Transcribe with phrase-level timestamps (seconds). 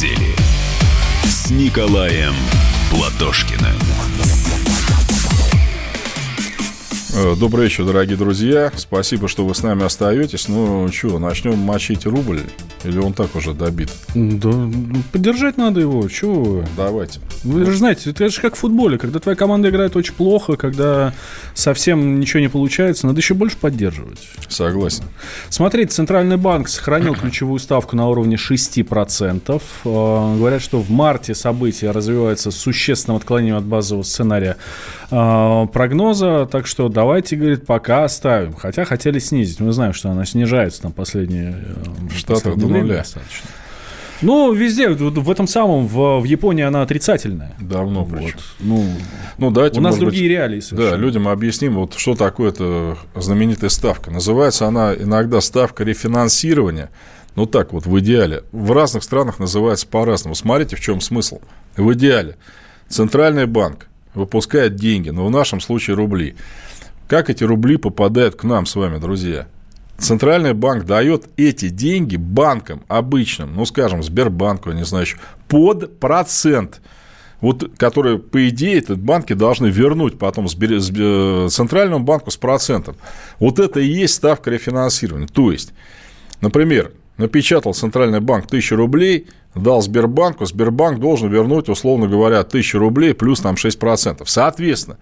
[0.00, 0.36] недели
[1.24, 2.34] с Николаем
[2.90, 3.87] Платошкиным.
[7.38, 8.70] Добрый вечер, дорогие друзья.
[8.76, 10.48] Спасибо, что вы с нами остаетесь.
[10.48, 12.42] Ну, что, начнем мочить рубль?
[12.84, 13.90] Или он так уже добит?
[14.14, 16.08] Да, ну, поддержать надо его.
[16.08, 17.20] Чего Давайте.
[17.42, 18.98] Вы же знаете, это же как в футболе.
[18.98, 21.12] Когда твоя команда играет очень плохо, когда
[21.54, 24.18] совсем ничего не получается, надо еще больше поддерживать.
[24.48, 25.04] Согласен.
[25.48, 29.62] Смотрите, Центральный банк сохранил ключевую ставку на уровне 6%.
[29.84, 34.56] Э, говорят, что в марте события развиваются с существенным отклонением от базового сценария
[35.10, 36.48] э, прогноза.
[36.50, 38.54] Так что давайте, говорит, пока оставим.
[38.54, 39.60] Хотя хотели снизить.
[39.60, 41.56] Мы знаем, что она снижается там последние...
[42.10, 42.98] В Штатах до нуля.
[42.98, 43.48] Достаточно.
[44.20, 47.54] Ну, везде, в этом самом, в, в Японии она отрицательная.
[47.60, 48.18] Давно вот.
[48.18, 48.38] причем.
[48.58, 48.84] Ну,
[49.38, 51.00] Ну, давайте, у нас может быть, другие реалии Да, совершенно.
[51.00, 54.10] людям объясним, вот что такое эта знаменитая ставка.
[54.10, 56.90] Называется она иногда ставка рефинансирования.
[57.36, 58.42] Ну так вот, в идеале.
[58.50, 60.34] В разных странах называется по-разному.
[60.34, 61.40] Смотрите, в чем смысл.
[61.76, 62.36] В идеале
[62.88, 66.36] Центральный банк выпускает деньги, но в нашем случае рубли.
[67.08, 69.46] Как эти рубли попадают к нам с вами, друзья?
[69.98, 75.16] Центральный банк дает эти деньги банкам обычным, ну, скажем, Сбербанку, я не знаю еще,
[75.48, 76.80] под процент
[77.40, 82.96] вот, которые, по идее, этот банки должны вернуть потом Центральному банку с процентом.
[83.38, 85.28] Вот это и есть ставка рефинансирования.
[85.28, 85.72] То есть,
[86.40, 93.14] например, напечатал Центральный банк 1000 рублей, дал Сбербанку, Сбербанк должен вернуть, условно говоря, 1000 рублей
[93.14, 94.22] плюс там 6%.
[94.26, 94.98] Соответственно,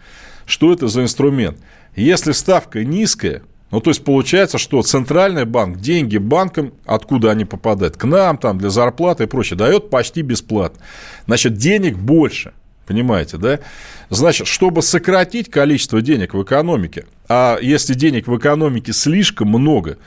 [0.47, 1.59] что это за инструмент?
[1.95, 7.97] Если ставка низкая, ну, то есть, получается, что Центральный банк деньги банкам, откуда они попадают,
[7.97, 10.81] к нам, там, для зарплаты и прочее, дает почти бесплатно.
[11.27, 12.53] Значит, денег больше.
[12.87, 13.59] Понимаете, да?
[14.11, 19.99] Значит, чтобы сократить количество денег в экономике, а если денег в экономике слишком много,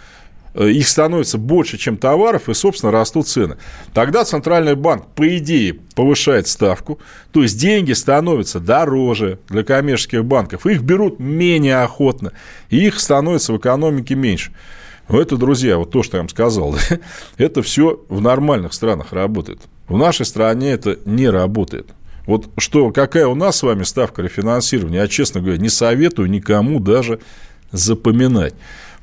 [0.55, 3.57] их становится больше, чем товаров, и, собственно, растут цены.
[3.93, 6.99] Тогда Центральный банк, по идее, повышает ставку,
[7.31, 12.33] то есть деньги становятся дороже для коммерческих банков, их берут менее охотно,
[12.69, 14.51] и их становится в экономике меньше.
[15.07, 16.75] Но это, друзья, вот то, что я вам сказал,
[17.37, 19.59] это все в нормальных странах работает.
[19.87, 21.87] В нашей стране это не работает.
[22.27, 26.79] Вот что, какая у нас с вами ставка рефинансирования, я, честно говоря, не советую никому
[26.79, 27.19] даже
[27.71, 28.53] запоминать.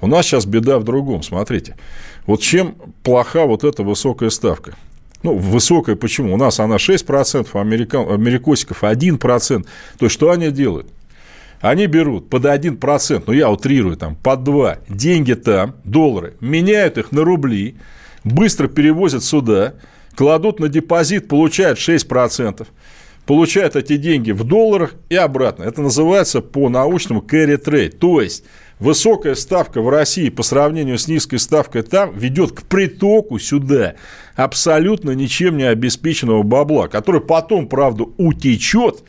[0.01, 1.77] У нас сейчас беда в другом, смотрите.
[2.27, 4.75] Вот чем плоха вот эта высокая ставка?
[5.23, 6.35] Ну, высокая почему?
[6.35, 9.19] У нас она 6%, а американ, америкосиков 1%.
[9.99, 10.89] То есть, что они делают?
[11.61, 17.13] Они берут под 1%, ну, я утрирую, там, под 2, деньги там, доллары, меняют их
[17.13, 17.77] на рубли,
[18.25, 19.75] быстро перевозят сюда,
[20.15, 22.67] кладут на депозит, получают 6%,
[23.25, 25.65] получают эти деньги в долларах и обратно.
[25.65, 27.97] Это называется по-научному carry trade.
[27.97, 28.45] То есть,
[28.79, 33.95] высокая ставка в России по сравнению с низкой ставкой там ведет к притоку сюда
[34.35, 39.05] абсолютно ничем не обеспеченного бабла, который потом, правда, утечет,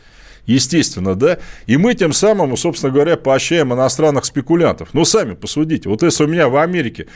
[0.45, 4.89] естественно, да, и мы тем самым, собственно говоря, поощряем иностранных спекулянтов.
[4.93, 7.07] Ну, сами посудите, вот если у меня в Америке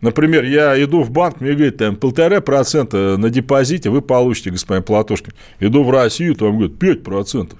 [0.00, 4.82] Например, я иду в банк, мне говорят, там полтора процента на депозите вы получите, господин
[4.82, 5.32] Платошкин.
[5.60, 7.58] Иду в Россию, там говорят, 5 процентов.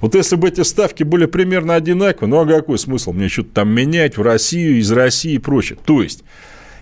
[0.00, 3.70] Вот если бы эти ставки были примерно одинаковые, ну а какой смысл мне что-то там
[3.70, 5.78] менять в Россию, из России и прочее?
[5.84, 6.24] То есть,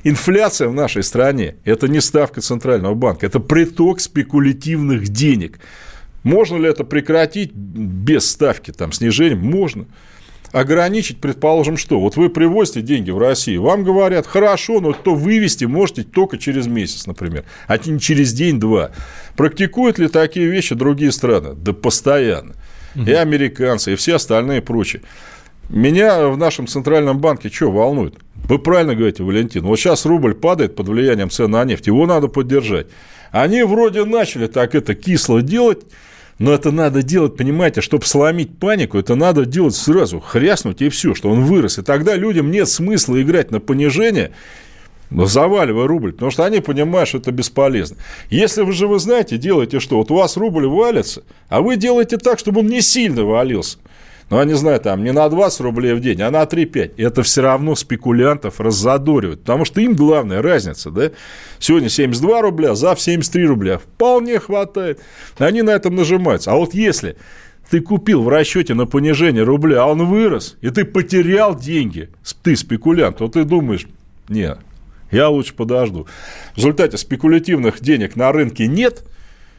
[0.05, 5.59] инфляция в нашей стране– это не ставка Центрального банка, это приток спекулятивных денег.
[6.23, 9.37] Можно ли это прекратить без ставки, там, снижения?
[9.37, 9.87] Можно.
[10.53, 12.01] Ограничить, предположим, что?
[12.01, 16.67] Вот вы привозите деньги в Россию, вам говорят, хорошо, но то вывести можете только через
[16.67, 18.91] месяц, например, а не через день-два.
[19.37, 21.51] Практикуют ли такие вещи другие страны?
[21.55, 22.55] Да постоянно.
[22.95, 25.03] И американцы, и все остальные прочие.
[25.69, 28.15] Меня в нашем центральном банке что волнует?
[28.35, 29.65] Вы правильно говорите, Валентин.
[29.67, 32.87] Вот сейчас рубль падает под влиянием цен на нефть, его надо поддержать.
[33.31, 35.83] Они вроде начали так это кисло делать,
[36.39, 41.15] но это надо делать, понимаете, чтобы сломить панику, это надо делать сразу, хряснуть и все,
[41.15, 41.79] что он вырос.
[41.79, 44.31] И тогда людям нет смысла играть на понижение,
[45.11, 47.97] заваливая рубль, потому что они понимают, что это бесполезно.
[48.31, 49.97] Если вы же, вы знаете, делаете что?
[49.97, 53.79] Вот у вас рубль валится, а вы делаете так, чтобы он не сильно валился.
[54.31, 56.95] Ну, я не знаю, там не на 20 рублей в день, а на 3-5.
[56.99, 59.41] Это все равно спекулянтов раззадоривает.
[59.41, 61.11] Потому что им главная разница, да?
[61.59, 63.79] Сегодня 72 рубля, завтра 73 рубля.
[63.79, 65.01] Вполне хватает.
[65.39, 66.53] Они на этом нажимаются.
[66.53, 67.17] А вот если
[67.71, 72.11] ты купил в расчете на понижение рубля, а он вырос, и ты потерял деньги,
[72.43, 73.87] ты спекулянт, то ты думаешь,
[74.29, 74.59] нет,
[75.11, 76.07] я лучше подожду.
[76.55, 79.05] В результате спекулятивных денег на рынке нет,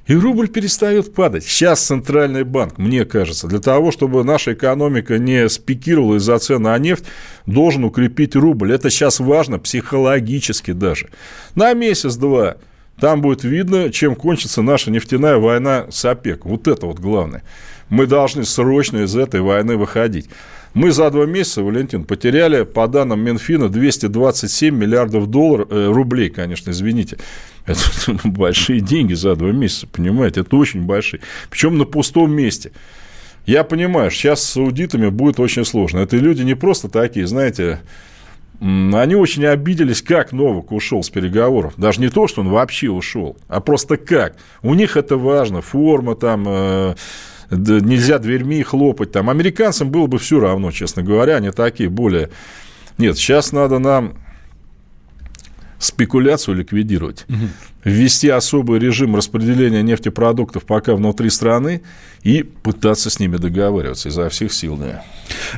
[0.10, 1.44] и рубль перестает падать.
[1.44, 6.76] Сейчас Центральный банк, мне кажется, для того, чтобы наша экономика не спикировала из-за цен на
[6.80, 7.06] нефть,
[7.46, 8.74] должен укрепить рубль.
[8.74, 11.10] Это сейчас важно психологически даже.
[11.54, 12.56] На месяц-два
[13.00, 16.44] там будет видно, чем кончится наша нефтяная война с ОПЕК.
[16.44, 17.44] Вот это вот главное.
[17.90, 20.28] Мы должны срочно из этой войны выходить.
[20.74, 26.72] Мы за два месяца, Валентин, потеряли, по данным Минфина, 227 миллиардов долларов, э, рублей, конечно,
[26.72, 27.18] извините.
[27.66, 27.80] Это
[28.24, 30.42] большие деньги за два месяца, понимаете?
[30.42, 31.22] Это очень большие.
[31.50, 32.72] Причем на пустом месте.
[33.46, 36.00] Я понимаю, сейчас с аудитами будет очень сложно.
[36.00, 37.82] Это люди не просто такие, знаете,
[38.62, 41.74] они очень обиделись, как Новак ушел с переговоров.
[41.78, 44.36] Даже не то, что он вообще ушел, а просто как.
[44.62, 46.96] У них это важно, форма там, э,
[47.50, 49.12] нельзя дверьми хлопать.
[49.12, 49.30] Там.
[49.30, 52.30] Американцам было бы все равно, честно говоря, они такие более...
[52.98, 54.16] Нет, сейчас надо нам
[55.80, 57.48] спекуляцию ликвидировать, угу.
[57.86, 61.82] ввести особый режим распределения нефтепродуктов пока внутри страны
[62.22, 64.76] и пытаться с ними договариваться изо всех сил.
[64.76, 65.04] Да.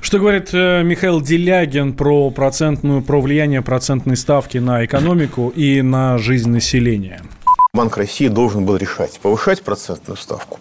[0.02, 6.20] Что говорит э, Михаил Делягин про процентную, про влияние процентной ставки на экономику и на
[6.20, 7.24] жизнь населения?
[7.74, 10.60] Банк России должен был решать, повышать процентную ставку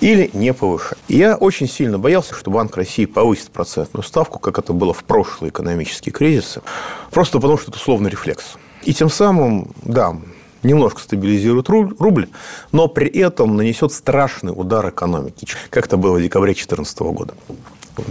[0.00, 0.96] или не повышать.
[1.06, 5.04] И я очень сильно боялся, что Банк России повысит процентную ставку, как это было в
[5.04, 6.62] прошлые экономические кризисы,
[7.10, 8.54] просто потому что это условный рефлекс.
[8.84, 10.16] И тем самым, да,
[10.62, 12.30] немножко стабилизирует рубль,
[12.72, 17.34] но при этом нанесет страшный удар экономике, как это было в декабре 2014 года.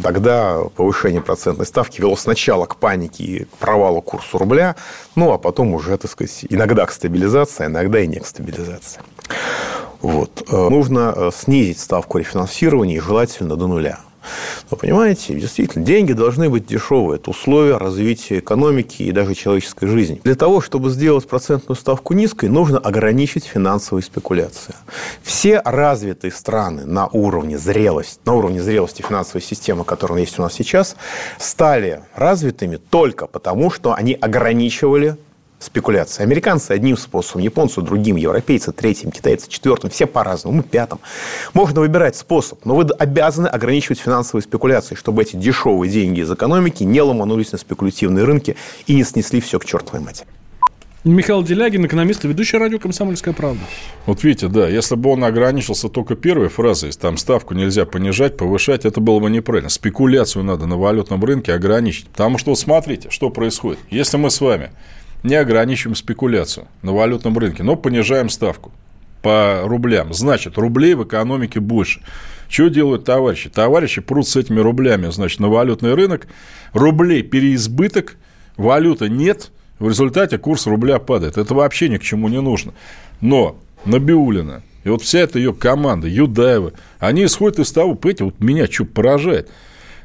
[0.02, 4.76] Тогда повышение процентной ставки вело сначала к панике и к провалу курса рубля,
[5.16, 9.02] ну, а потом уже, так сказать, иногда к стабилизации, иногда и не к стабилизации.
[10.02, 10.44] Вот.
[10.50, 14.00] Э, нужно э, снизить ставку рефинансирования, желательно до нуля.
[14.72, 17.18] Но понимаете, действительно, деньги должны быть дешевые.
[17.18, 20.22] Это условия развития экономики и даже человеческой жизни.
[20.24, 24.76] Для того, чтобы сделать процентную ставку низкой, нужно ограничить финансовые спекуляции.
[25.24, 30.54] Все развитые страны на уровне зрелости, на уровне зрелости финансовой системы, которая есть у нас
[30.54, 30.96] сейчас,
[31.38, 35.18] стали развитыми только потому, что они ограничивали
[35.60, 36.24] спекуляции.
[36.24, 41.00] Американцы одним способом, японцы другим, европейцы третьим, китайцы четвертым, все по-разному, мы пятым.
[41.54, 46.84] Можно выбирать способ, но вы обязаны ограничивать финансовые спекуляции, чтобы эти дешевые деньги из экономики
[46.84, 48.56] не ломанулись на спекулятивные рынки
[48.88, 50.28] и не снесли все к чертовой матери.
[51.06, 53.62] Михаил Делягин, экономист и ведущий радио «Комсомольская правда».
[54.06, 58.84] Вот видите, да, если бы он ограничился только первой фразой, там ставку нельзя понижать, повышать,
[58.84, 59.70] это было бы неправильно.
[59.70, 62.10] Спекуляцию надо на валютном рынке ограничить.
[62.10, 63.80] Потому что, вот смотрите, что происходит.
[63.90, 64.72] Если мы с вами
[65.24, 68.72] не ограничиваем спекуляцию на валютном рынке, но понижаем ставку
[69.22, 70.14] по рублям.
[70.14, 72.02] Значит, рублей в экономике больше.
[72.48, 73.50] Что делают товарищи?
[73.50, 76.28] Товарищи прут с этими рублями, значит, на валютный рынок.
[76.74, 78.16] Рублей переизбыток,
[78.58, 81.38] валюты нет, в результате курс рубля падает.
[81.38, 82.74] Это вообще ни к чему не нужно.
[83.22, 88.40] Но Набиулина и вот вся эта ее команда, Юдаева, они исходят из того, понимаете, вот
[88.40, 89.50] меня что поражает–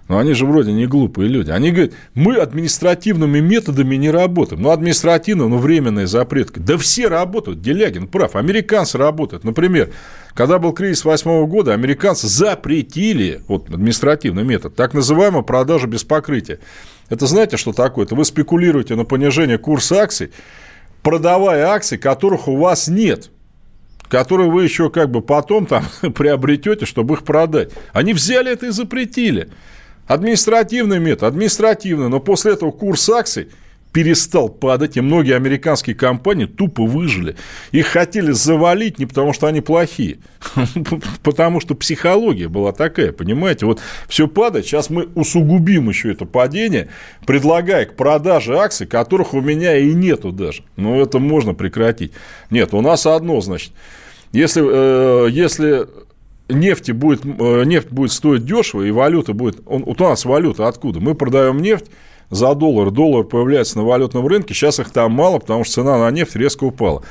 [0.09, 1.51] но они же вроде не глупые люди.
[1.51, 4.61] Они говорят, мы административными методами не работаем.
[4.61, 6.61] Ну, административно, ну, временная запретка.
[6.61, 7.63] Да все работают.
[7.63, 8.37] Делягин прав.
[8.37, 9.45] Американцы работают.
[9.45, 9.91] Например,
[10.35, 16.59] когда был кризис восьмого года, американцы запретили, вот административный метод, так называемую продажу без покрытия.
[17.09, 18.05] Это знаете, что такое?
[18.05, 20.33] Это вы спекулируете на понижение курса акций,
[21.03, 23.31] продавая акции, которых у вас нет
[24.07, 25.85] которые вы еще как бы потом там
[26.15, 27.73] приобретете, чтобы их продать.
[27.93, 29.49] Они взяли это и запретили.
[30.07, 33.49] Административный метод, административный, но после этого курс акций
[33.95, 37.37] перестал падать, и многие американские компании тупо выжили.
[37.71, 40.19] Их хотели завалить не потому, что они плохие,
[41.23, 43.67] потому что психология была такая, понимаете?
[43.67, 46.89] Вот все падает, сейчас мы усугубим еще это падение,
[47.25, 50.65] предлагая к продаже акций, которых у меня и нету даже.
[50.75, 52.13] Но это можно прекратить.
[52.51, 53.71] Нет, у нас одно, значит,
[54.33, 55.87] если, э, если
[56.49, 59.61] нефти будет, э, нефть будет стоить дешево, и валюта будет...
[59.67, 61.01] Он, вот у нас валюта откуда?
[61.01, 61.87] Мы продаем нефть
[62.31, 66.11] за доллар, доллар появляется на валютном рынке, сейчас их там мало, потому что цена на
[66.11, 67.03] нефть резко упала.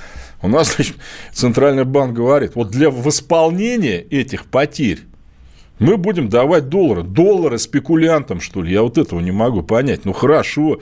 [0.41, 0.97] У нас значит,
[1.31, 4.99] Центральный банк говорит, вот для восполнения этих потерь
[5.79, 7.03] мы будем давать доллары.
[7.03, 8.71] Доллары спекулянтам, что ли?
[8.71, 10.05] Я вот этого не могу понять.
[10.05, 10.79] Ну, хорошо.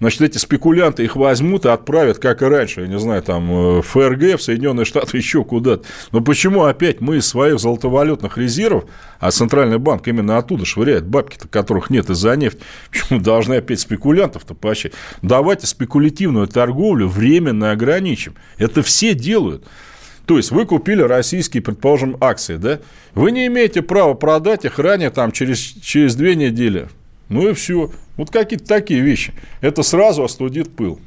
[0.00, 3.78] Значит, эти спекулянты их возьмут и отправят, как и раньше, я не знаю, там, э,
[3.80, 5.84] в ФРГ, в Соединенные Штаты, еще куда-то.
[6.12, 8.84] Но почему опять мы из своих золотовалютных резервов,
[9.18, 14.54] а Центральный банк именно оттуда швыряет бабки-то, которых нет из-за нефти, почему должны опять спекулянтов-то
[14.54, 14.94] поощрять?
[15.22, 18.34] Давайте спекулятивную торговлю временно ограничим.
[18.56, 19.66] Это все делают.
[20.26, 22.80] То есть вы купили российские, предположим, акции, да?
[23.14, 26.88] Вы не имеете права продать их ранее, там, через, через две недели.
[27.28, 27.90] Ну и все.
[28.16, 29.32] Вот какие-то такие вещи.
[29.60, 30.98] Это сразу остудит пыл.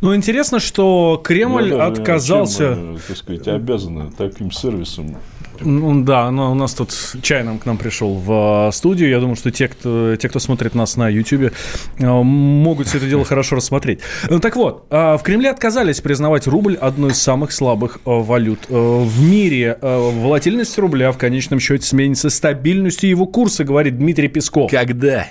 [0.00, 2.74] Ну, интересно, что Кремль ну, да, отказался...
[2.74, 5.16] Чем, так сказать, обязаны таким сервисом
[5.60, 9.08] Ну, да, но у нас тут чай нам к нам пришел в а, студию.
[9.08, 11.52] Я думаю, что те, кто, те, кто смотрит нас на YouTube,
[11.98, 14.00] а, могут все это дело хорошо рассмотреть.
[14.28, 19.78] Ну, так вот, в Кремле отказались признавать рубль одной из самых слабых валют в мире.
[19.80, 24.70] Волатильность рубля в конечном счете сменится стабильностью его курса, говорит Дмитрий Песков.
[24.70, 25.26] Когда?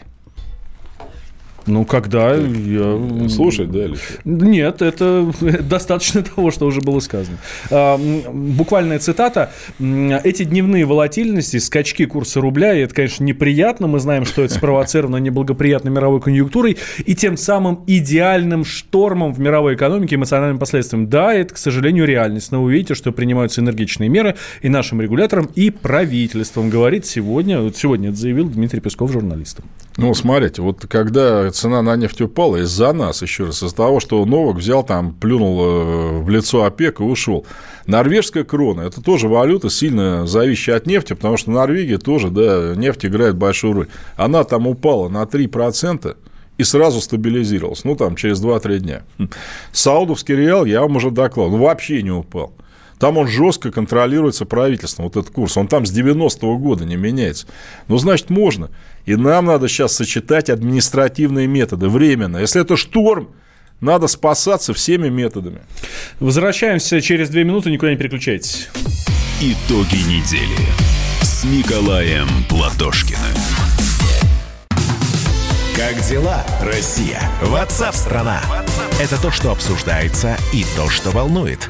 [1.69, 3.29] Ну, когда я...
[3.29, 3.95] Слушать, да, или?
[4.25, 7.37] Нет, это достаточно того, что уже было сказано.
[7.69, 9.51] А, буквальная цитата.
[9.79, 13.87] Эти дневные волатильности, скачки курса рубля, и это, конечно, неприятно.
[13.87, 19.75] Мы знаем, что это спровоцировано неблагоприятной мировой конъюнктурой и тем самым идеальным штормом в мировой
[19.75, 21.07] экономике, эмоциональным последствиям.
[21.07, 22.51] Да, это, к сожалению, реальность.
[22.51, 27.77] Но вы видите, что принимаются энергичные меры и нашим регуляторам, и правительством, говорит сегодня, вот
[27.77, 29.65] сегодня это заявил Дмитрий Песков журналистам.
[29.97, 34.25] Ну, смотрите, вот когда цена на нефть упала из-за нас, еще раз, из-за того, что
[34.25, 37.45] Новак взял там, плюнул э, в лицо ОПЕК и ушел.
[37.85, 43.05] Норвежская крона– это тоже валюта, сильно зависящая от нефти, потому что Норвегия тоже, да, нефть
[43.05, 43.87] играет большую роль.
[44.15, 46.15] Она там упала на 3%,
[46.57, 49.03] и сразу стабилизировалась, ну, там, через 2-3 дня.
[49.71, 52.53] Саудовский реал, я вам уже докладывал, ну, вообще не упал.
[52.99, 55.55] Там он жестко контролируется правительством, вот этот курс.
[55.55, 57.47] Он там с 90-го года не меняется.
[57.87, 58.69] Ну, значит, можно.
[59.05, 62.37] И нам надо сейчас сочетать административные методы временно.
[62.37, 63.29] Если это шторм,
[63.79, 65.61] надо спасаться всеми методами.
[66.19, 68.67] Возвращаемся через две минуты, никуда не переключайтесь.
[69.41, 70.67] Итоги недели
[71.21, 73.19] с Николаем Платошкиным.
[75.77, 77.21] Как дела, Россия?
[77.41, 78.41] Ватсап-страна!
[78.99, 81.69] Это то, что обсуждается и то, что волнует.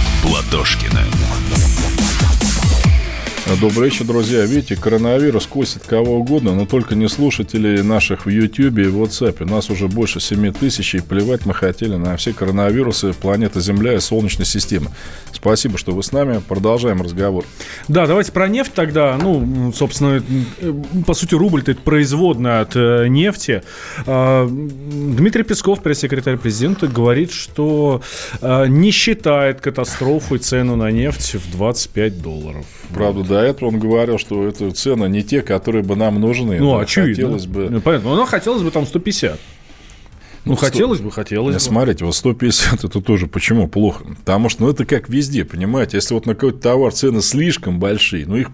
[0.21, 1.40] Платошкиным.
[3.59, 4.45] Добрый вечер, друзья.
[4.45, 9.43] Видите, коронавирус косит кого угодно, но только не слушателей наших в YouTube и в WhatsApp.
[9.43, 13.93] У нас уже больше 7 тысяч, и плевать мы хотели на все коронавирусы планеты Земля
[13.93, 14.91] и Солнечной системы.
[15.33, 16.39] Спасибо, что вы с нами.
[16.47, 17.43] Продолжаем разговор.
[17.87, 19.17] Да, давайте про нефть тогда.
[19.21, 20.23] Ну, собственно,
[21.05, 23.63] по сути, рубль-то это производная от э, нефти.
[24.05, 28.01] А, Дмитрий Песков, пресс-секретарь президента, говорит, что
[28.39, 32.65] э, не считает катастрофой цену на нефть в 25 долларов.
[32.93, 36.59] Правда, до этого он говорил, что это цены не те, которые бы нам нужны.
[36.59, 37.15] Ну, очевидно.
[37.15, 37.69] Хотелось бы...
[37.69, 38.15] Ну, понятно.
[38.15, 39.39] Но хотелось бы там 150.
[40.45, 40.65] Ну, 100...
[40.65, 41.59] хотелось бы, хотелось бы.
[41.59, 44.05] Смотрите, вот 150 это тоже почему плохо?
[44.19, 45.97] Потому что, ну, это как везде, понимаете?
[45.97, 48.49] Если вот на какой-то товар цены слишком большие, ну, их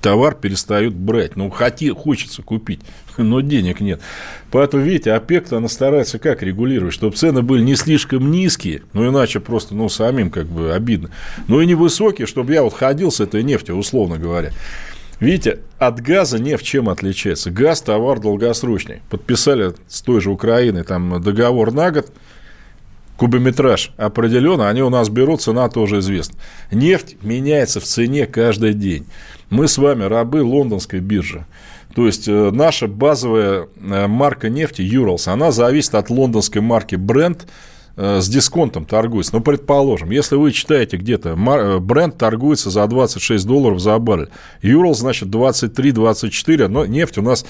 [0.00, 1.36] товар перестают брать.
[1.36, 2.80] Ну, хоти, хочется купить,
[3.16, 4.00] но денег нет.
[4.50, 9.40] Поэтому, видите, ОПЕК-то она старается как регулировать, чтобы цены были не слишком низкие, ну, иначе
[9.40, 11.10] просто, ну, самим как бы обидно,
[11.48, 14.52] но и не высокие, чтобы я вот ходил с этой нефтью, условно говоря.
[15.20, 17.50] Видите, от газа нефть чем отличается?
[17.50, 19.02] Газ– товар долгосрочный.
[19.10, 22.10] Подписали с той же Украиной там договор на год,
[23.18, 26.38] кубометраж определен, они у нас берут, цена тоже известна.
[26.72, 29.06] Нефть меняется в цене каждый день.
[29.50, 31.44] Мы с вами рабы лондонской биржи.
[31.94, 37.46] То есть э, наша базовая э, марка нефти Urals, она зависит от лондонской марки Brent,
[37.96, 39.34] э, с дисконтом торгуется.
[39.34, 41.34] Ну, предположим, если вы читаете где-то,
[41.80, 44.28] бренд торгуется за 26 долларов за баррель.
[44.62, 47.44] Юрал, значит, 23-24, но нефть у нас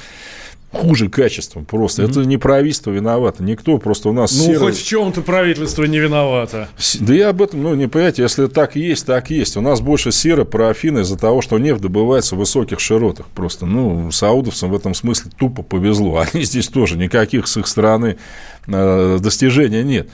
[0.72, 2.02] хуже качеством просто.
[2.02, 2.10] Mm-hmm.
[2.10, 4.32] Это не правительство виновато, никто просто у нас...
[4.32, 4.58] Ну, серый...
[4.58, 6.68] хоть в чем-то правительство не виновато.
[7.00, 9.56] Да я об этом, ну, не понимаете, если так есть, так есть.
[9.56, 13.26] У нас больше серы парафина из-за того, что нефть добывается в высоких широтах.
[13.26, 16.24] Просто, ну, саудовцам в этом смысле тупо повезло.
[16.32, 18.16] Они здесь тоже, никаких с их стороны
[18.66, 20.08] э, достижений нет.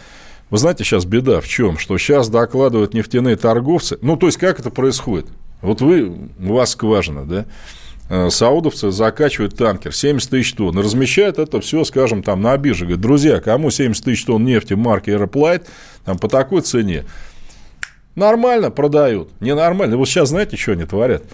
[0.48, 1.76] Вы знаете, сейчас беда в чем?
[1.76, 3.98] Что сейчас докладывают нефтяные торговцы.
[4.00, 5.26] Ну, то есть, как это происходит?
[5.60, 7.46] Вот вы, у вас скважина, да?
[8.08, 12.84] Э, саудовцы закачивают танкер 70 тысяч тонн, размещают это все, скажем, там на бирже.
[12.84, 15.66] Говорят, друзья, кому 70 тысяч тонн нефти марки Aeroplite
[16.04, 17.04] там, по такой цене?
[18.14, 19.96] Нормально продают, ненормально.
[19.96, 21.24] Вот сейчас знаете, что они творят?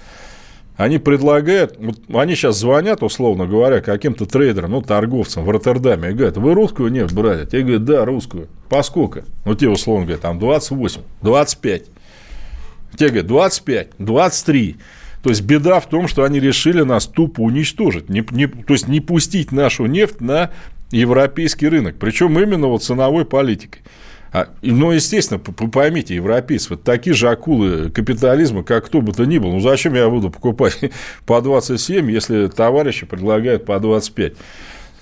[0.77, 6.13] Они предлагают, вот они сейчас звонят, условно говоря, каким-то трейдерам, ну, торговцам в Роттердаме, и
[6.15, 7.45] говорят, вы русскую нефть брали?
[7.45, 8.49] Те говорят, да, русскую.
[8.71, 9.21] Поскольку?
[9.45, 11.83] Ну, те, условно говоря, там 28, 25.
[12.97, 14.77] Те говорят, 25, 23.
[15.23, 18.89] То есть беда в том, что они решили нас тупо уничтожить, не, не, то есть
[18.89, 20.51] не пустить нашу нефть на
[20.91, 23.83] европейский рынок, причем именно вот ценовой политикой.
[24.33, 29.37] А, ну, естественно, поймите, европейцы, вот такие же акулы капитализма, как кто бы то ни
[29.37, 29.53] был.
[29.53, 30.79] Ну, зачем я буду покупать
[31.27, 34.33] по 27, если товарищи предлагают по 25?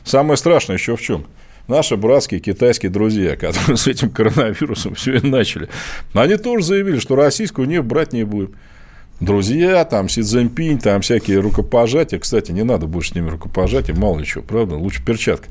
[0.04, 1.26] Самое страшное еще в чем?
[1.68, 5.68] Наши братские китайские друзья, которые с этим коронавирусом все и начали,
[6.12, 8.56] они тоже заявили, что российскую нефть брать не будем.
[9.20, 12.18] Друзья, там Си Цзиньпинь, там всякие рукопожатия.
[12.18, 14.76] Кстати, не надо больше с ними рукопожатия, мало ли чего, правда?
[14.76, 15.48] Лучше перчатка.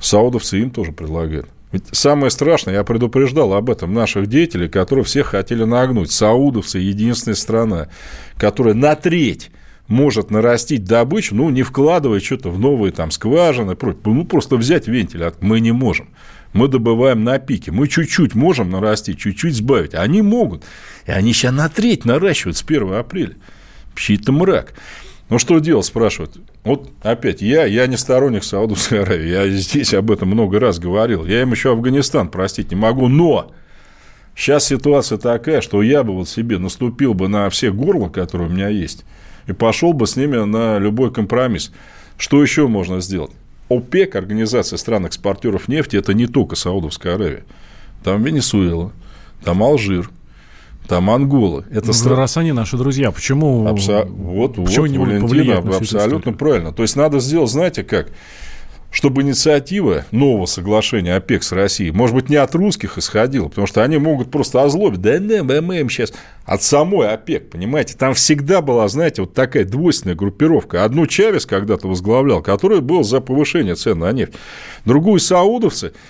[0.00, 1.48] Саудовцы им тоже предлагают.
[1.72, 6.12] Ведь самое страшное, я предупреждал об этом наших деятелей, которые всех хотели нагнуть.
[6.12, 7.88] Саудовцы– единственная страна,
[8.36, 9.50] которая на треть
[9.88, 15.24] может нарастить добычу, ну, не вкладывая что-то в новые там скважины, ну, просто взять вентиль.
[15.40, 16.10] Мы не можем.
[16.52, 17.72] Мы добываем на пике.
[17.72, 19.94] Мы чуть-чуть можем нарастить, чуть-чуть сбавить.
[19.94, 20.64] Они могут.
[21.06, 23.36] И они сейчас на треть наращивают с 1 апреля.
[24.08, 24.74] Это мрак.
[25.32, 26.36] Ну, что делать, спрашивают.
[26.62, 31.24] Вот опять, я, я не сторонник Саудовской Аравии, я здесь об этом много раз говорил.
[31.24, 33.50] Я им еще Афганистан простить не могу, но
[34.36, 38.52] сейчас ситуация такая, что я бы вот себе наступил бы на все горла, которые у
[38.52, 39.04] меня есть,
[39.46, 41.72] и пошел бы с ними на любой компромисс.
[42.18, 43.32] Что еще можно сделать?
[43.76, 47.44] ОПЕК, Организация стран-экспортеров нефти, это не только Саудовская Аравия.
[48.04, 48.92] Там Венесуэла,
[49.44, 50.10] там Алжир–
[50.88, 51.64] там Ангола.
[51.70, 52.16] Это ну, стра...
[52.16, 54.04] Раз они наши друзья, почему, Абсо...
[54.04, 56.72] вот, почему вот, не Валентина, абсолютно правильно.
[56.72, 58.10] То есть, надо сделать, знаете как,
[58.92, 63.82] чтобы инициатива нового соглашения ОПЕК с Россией, может быть, не от русских исходила, потому что
[63.82, 65.00] они могут просто озлобить.
[65.00, 66.12] Да не, мы им сейчас
[66.44, 67.96] от самой ОПЕК, понимаете?
[67.96, 70.84] Там всегда была, знаете, вот такая двойственная группировка.
[70.84, 74.34] Одну Чавес когда-то возглавлял, который был за повышение цен на нефть.
[74.84, 75.92] Другую саудовцы–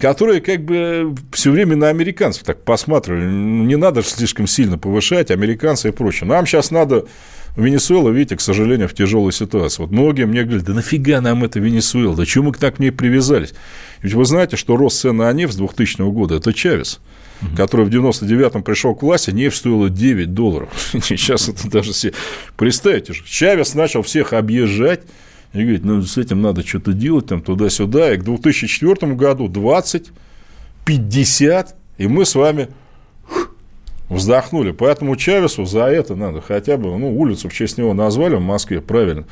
[0.00, 3.24] которые как бы все время на американцев так посматривали.
[3.24, 6.28] Не надо слишком сильно повышать, американцы и прочее.
[6.28, 7.06] Нам сейчас надо
[7.60, 9.82] Венесуэла, видите, к сожалению, в тяжелой ситуации.
[9.82, 12.90] Вот многие мне говорят, да нафига нам это Венесуэла, да чего мы так к ней
[12.90, 13.54] привязались?
[14.02, 17.00] Ведь вы знаете, что рост цен на нефть с 2000 года– это Чавес
[17.56, 20.68] который в 99-м пришел к власти, нефть стоила 9 долларов.
[21.02, 22.12] Сейчас это даже все...
[22.56, 25.02] Представьте же, Чавес начал всех объезжать,
[25.52, 28.14] и говорит, ну, с этим надо что-то делать, там, туда-сюда.
[28.14, 30.10] И к 2004 году 20,
[30.84, 32.68] 50, и мы с вами
[34.10, 34.72] вздохнули.
[34.72, 38.80] Поэтому Чавесу за это надо хотя бы, ну, улицу в честь него назвали в Москве,
[38.80, 39.24] правильно.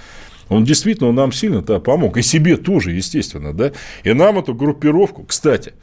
[0.49, 2.17] Он действительно он нам сильно -то помог.
[2.17, 3.73] И себе тоже, естественно, да.
[4.03, 5.75] И нам эту группировку, кстати,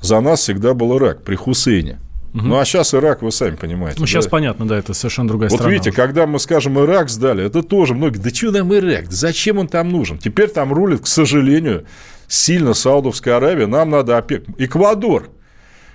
[0.00, 1.98] за нас всегда был Ирак при Хусейне.
[2.34, 2.44] Угу.
[2.44, 4.00] Ну, а сейчас Ирак, вы сами понимаете.
[4.00, 4.30] Ну, сейчас да?
[4.30, 5.68] понятно, да, это совершенно другая вот страна.
[5.68, 5.96] Вот видите, уже.
[5.96, 9.90] когда мы, скажем, Ирак сдали, это тоже многие, да что нам Ирак, зачем он там
[9.90, 10.18] нужен?
[10.18, 11.84] Теперь там рулит, к сожалению,
[12.28, 14.44] сильно Саудовская Аравия, нам надо опек.
[14.56, 15.28] Эквадор,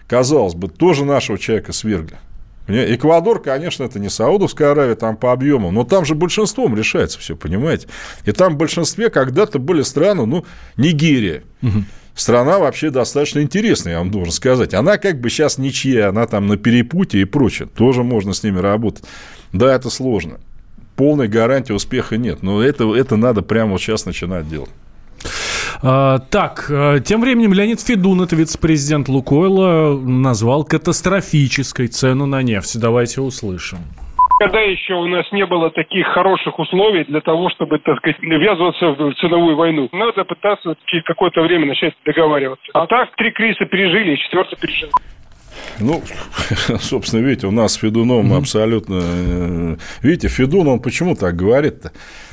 [0.07, 2.17] казалось бы, тоже нашего человека свергли.
[2.67, 7.35] Эквадор, конечно, это не Саудовская Аравия там по объему, но там же большинством решается все,
[7.35, 7.87] понимаете?
[8.25, 11.43] И там в большинстве когда-то были страны, ну, Нигерия.
[11.61, 11.83] Угу
[12.19, 14.73] страна вообще достаточно интересная, я вам должен сказать.
[14.73, 17.67] Она как бы сейчас ничья, она там на перепутье и прочее.
[17.67, 19.05] Тоже можно с ними работать.
[19.53, 20.39] Да, это сложно.
[20.95, 22.41] Полной гарантии успеха нет.
[22.41, 24.71] Но это, это надо прямо вот сейчас начинать делать.
[25.83, 32.79] А, так, а, тем временем Леонид Федун, это вице-президент Лукойла, назвал катастрофической цену на нефть.
[32.79, 33.79] Давайте услышим.
[34.39, 38.89] Когда еще у нас не было таких хороших условий для того, чтобы, так сказать, ввязываться
[38.91, 42.65] в ценовую войну, надо пытаться через какое-то время начать договариваться.
[42.73, 44.91] А так три кризиса пережили, и четвертый пережили.
[45.79, 46.03] Ну,
[46.79, 48.37] собственно, видите, у нас с Федуном mm-hmm.
[48.37, 48.99] абсолютно...
[49.01, 51.91] Э, видите, Федун, он почему так говорит-то?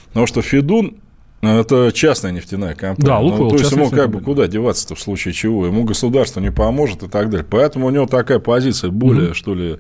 [0.08, 0.96] Потому что Федун
[1.52, 3.06] ну, это частная нефтяная компания.
[3.06, 5.66] Да, Лукойл, ну, То есть ему как бы куда деваться-то в случае чего?
[5.66, 7.46] Ему государство не поможет и так далее.
[7.48, 9.34] Поэтому у него такая позиция более, mm-hmm.
[9.34, 9.78] что ли,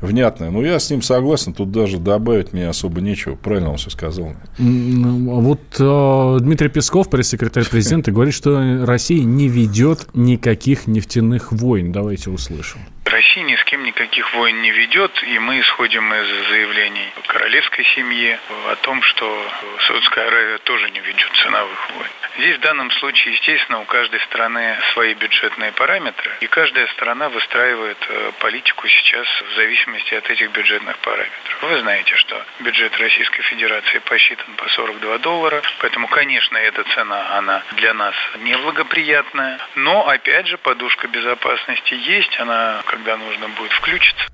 [0.00, 0.50] внятная.
[0.50, 3.36] Но я с ним согласен, тут даже добавить мне особо нечего.
[3.36, 4.32] Правильно он все сказал.
[4.58, 11.92] Ну, вот э, Дмитрий Песков, пресс-секретарь президента, говорит, что Россия не ведет никаких нефтяных войн.
[11.92, 12.80] Давайте услышим.
[13.04, 18.38] Россия ни с кем никаких войн не ведет, и мы исходим из заявлений королевской семьи
[18.70, 19.50] о том, что
[19.86, 22.10] Саудская Аравия тоже не ведет ценовых войн.
[22.38, 27.98] Здесь в данном случае, естественно, у каждой страны свои бюджетные параметры, и каждая страна выстраивает
[28.08, 31.58] э, политику сейчас в зависимости от этих бюджетных параметров.
[31.62, 37.62] Вы знаете, что бюджет Российской Федерации посчитан по 42 доллара, поэтому, конечно, эта цена, она
[37.72, 44.26] для нас неблагоприятная, но, опять же, подушка безопасности есть, она, когда нужно будет, включиться.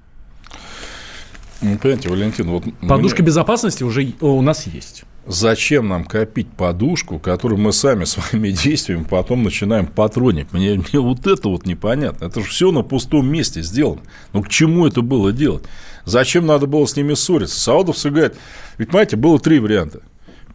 [1.62, 2.64] Ну, понимаете, Валентин, вот...
[2.86, 3.26] Подушка мне...
[3.26, 5.04] безопасности уже у нас есть.
[5.26, 10.52] Зачем нам копить подушку, которую мы сами своими действиями потом начинаем патронить?
[10.52, 12.26] Мне, мне вот это вот непонятно.
[12.26, 14.00] Это же все на пустом месте сделано.
[14.32, 15.64] Ну, к чему это было делать?
[16.04, 17.58] Зачем надо было с ними ссориться?
[17.60, 18.36] Саудовцы говорят,
[18.78, 20.00] ведь, понимаете, было три варианта.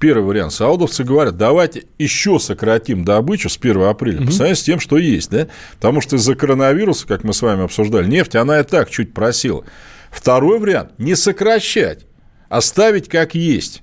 [0.06, 0.54] Первый вариант.
[0.54, 4.28] Саудовцы говорят, давайте еще сократим добычу с 1 апреля угу.
[4.28, 5.32] по сравнению с тем, что есть.
[5.32, 5.48] Да?
[5.74, 9.66] Потому что из-за коронавируса, как мы с вами обсуждали, нефть, она и так чуть просила.
[10.12, 12.06] Второй вариант– не сокращать,
[12.50, 13.82] оставить как есть.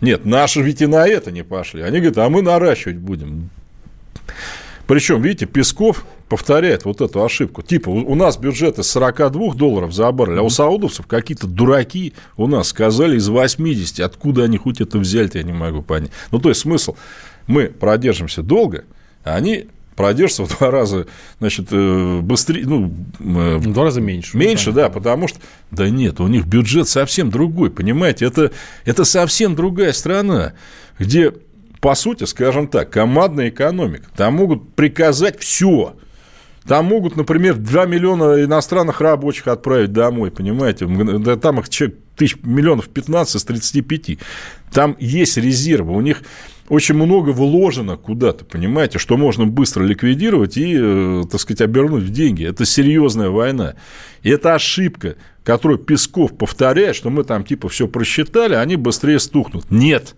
[0.00, 1.82] Нет, наши ведь и на это не пошли.
[1.82, 3.50] Они говорят, а мы наращивать будем.
[4.88, 7.60] Причем, видите, Песков повторяет вот эту ошибку.
[7.60, 12.46] Типа, у нас бюджет из 42 долларов за баррель, а у саудовцев какие-то дураки у
[12.46, 14.00] нас сказали из 80.
[14.00, 16.10] Откуда они хоть это взяли, я не могу понять.
[16.30, 16.96] Ну, то есть, смысл,
[17.46, 18.86] мы продержимся долго,
[19.24, 21.06] а они продержится в два раза,
[21.38, 22.94] значит, э, быстрее, ну...
[23.18, 24.38] Э, в два раза меньше.
[24.38, 25.38] Меньше, да, потому что...
[25.70, 28.24] Да нет, у них бюджет совсем другой, понимаете?
[28.24, 28.52] Это,
[28.86, 30.54] это совсем другая страна,
[30.98, 31.34] где,
[31.80, 34.06] по сути, скажем так, командная экономика.
[34.16, 35.94] Там могут приказать все.
[36.66, 40.86] Там могут, например, 2 миллиона иностранных рабочих отправить домой, понимаете?
[41.36, 44.18] Там их тысяч, миллионов 15 из 35.
[44.72, 45.94] Там есть резервы.
[45.94, 46.22] У них
[46.68, 52.10] очень много вложено куда-то, понимаете, что можно быстро ликвидировать и, э, так сказать, обернуть в
[52.10, 52.44] деньги.
[52.44, 53.74] Это серьезная война.
[54.22, 59.70] И это ошибка, которую Песков повторяет, что мы там типа все просчитали, они быстрее стухнут.
[59.70, 60.14] Нет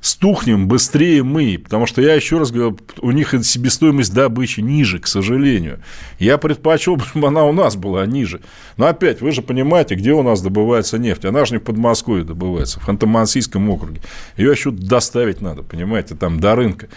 [0.00, 5.06] стухнем быстрее мы, потому что я еще раз говорю, у них себестоимость добычи ниже, к
[5.06, 5.80] сожалению.
[6.18, 8.40] Я предпочел, чтобы она у нас была ниже.
[8.76, 11.24] Но опять, вы же понимаете, где у нас добывается нефть.
[11.24, 14.00] Она же не в Подмосковье добывается, в Ханты-Мансийском округе.
[14.36, 16.88] Ее еще доставить надо, понимаете, там до рынка.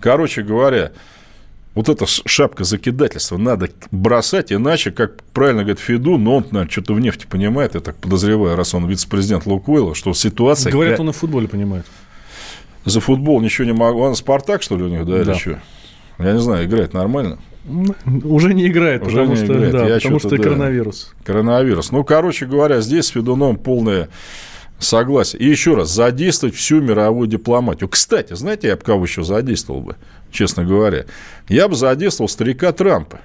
[0.00, 0.92] Короче говоря,
[1.74, 6.94] вот эта шапка закидательства надо бросать, иначе, как правильно говорит Феду, но он, наверное, что-то
[6.94, 10.72] в нефти понимает, я так подозреваю, раз он вице-президент Луквейла, что ситуация...
[10.72, 11.86] Говорят, он и в футболе понимает
[12.84, 14.00] за футбол ничего не могу.
[14.00, 15.32] Он Спартак, что ли, у них, да, да.
[15.32, 15.60] или что?
[16.18, 17.38] Я не знаю, играет нормально.
[18.24, 19.72] Уже не играет, Уже потому, не что, играет.
[19.72, 21.14] Да, Я потому что да, коронавирус.
[21.24, 21.92] Коронавирус.
[21.92, 24.08] Ну, короче говоря, здесь с Федуном полное
[24.78, 25.40] согласие.
[25.40, 27.88] И еще раз, задействовать всю мировую дипломатию.
[27.88, 29.96] Кстати, знаете, я бы кого еще задействовал бы,
[30.32, 31.06] честно говоря?
[31.48, 33.20] Я бы задействовал старика Трампа.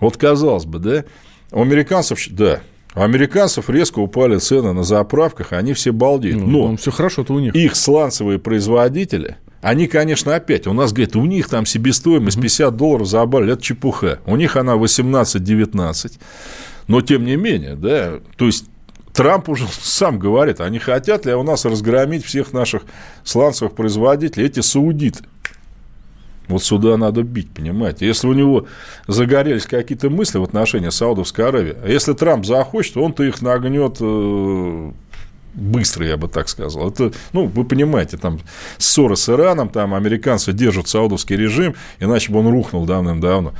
[0.00, 1.04] Вот казалось бы, да?
[1.52, 2.60] У американцев, да,
[2.94, 6.40] у американцев резко упали цены на заправках, они все балдеют.
[6.40, 7.54] Ну, Но все хорошо-то у них.
[7.54, 13.08] Их сланцевые производители, они, конечно, опять, у нас, говорят, у них там себестоимость 50 долларов
[13.08, 14.20] за баррель, это чепуха.
[14.26, 16.12] У них она 18-19.
[16.86, 18.66] Но, тем не менее, да, то есть
[19.14, 22.82] Трамп уже сам говорит, они хотят ли у нас разгромить всех наших
[23.22, 25.24] сланцевых производителей, эти саудиты.
[26.48, 28.06] Вот сюда надо бить, понимаете?
[28.06, 28.66] Если у него
[29.06, 34.90] загорелись какие-то мысли в отношении Саудовской Аравии, а если Трамп захочет, он-то их нагнет э,
[35.54, 36.90] быстро, я бы так сказал.
[36.90, 38.40] Это, ну, вы понимаете, там
[38.76, 43.54] ссоры с Ираном, там американцы держат саудовский режим, иначе бы он рухнул давным-давно.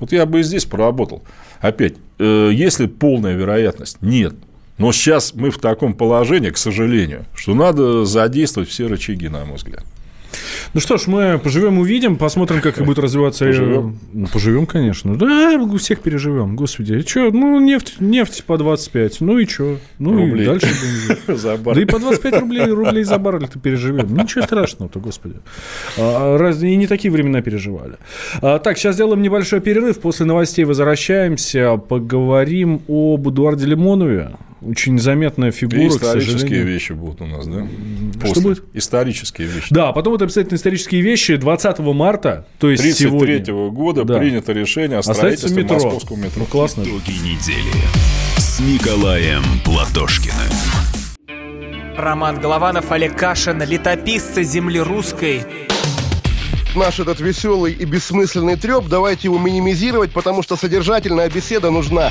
[0.00, 1.22] Вот я бы и здесь поработал.
[1.60, 4.02] Опять, э, есть ли полная вероятность?
[4.02, 4.34] Нет.
[4.76, 9.56] Но сейчас мы в таком положении, к сожалению, что надо задействовать все рычаги, на мой
[9.56, 9.84] взгляд.
[10.72, 13.44] Ну что ж, мы поживем, увидим, посмотрим, как будет развиваться.
[13.44, 13.98] Поживем?
[14.12, 15.16] Ну, поживем, конечно.
[15.16, 16.56] Да, всех переживем.
[16.56, 19.78] Господи, что, ну, нефть, нефть по 25, ну и что?
[19.98, 20.44] Ну рублей.
[20.44, 24.14] и дальше будем за Да и по 25 рублей, рублей за баррель ты переживем.
[24.16, 25.36] Ничего страшного-то, господи.
[25.98, 27.94] А, раз, и не такие времена переживали.
[28.40, 30.00] А, так, сейчас сделаем небольшой перерыв.
[30.00, 31.76] После новостей возвращаемся.
[31.76, 34.32] Поговорим об Эдуарде Лимонове
[34.66, 37.66] очень заметная фигура, И исторические вещи будут у нас, да?
[38.14, 38.30] После.
[38.30, 38.64] Что будет?
[38.72, 39.68] Исторические вещи.
[39.70, 41.36] Да, потом вот обязательно исторические вещи.
[41.36, 43.36] 20 марта, то есть 33 сегодня.
[43.36, 44.18] -го года да.
[44.18, 45.76] принято решение о строительстве метро.
[45.76, 46.40] московского метро.
[46.40, 46.82] Ну, классно.
[46.82, 47.72] Итоги недели
[48.36, 50.34] с Николаем Платошкиным.
[51.96, 55.42] Роман Голованов, Олег Кашин, летописцы земли русской
[56.76, 62.10] наш этот веселый и бессмысленный треп, давайте его минимизировать, потому что содержательная беседа нужна.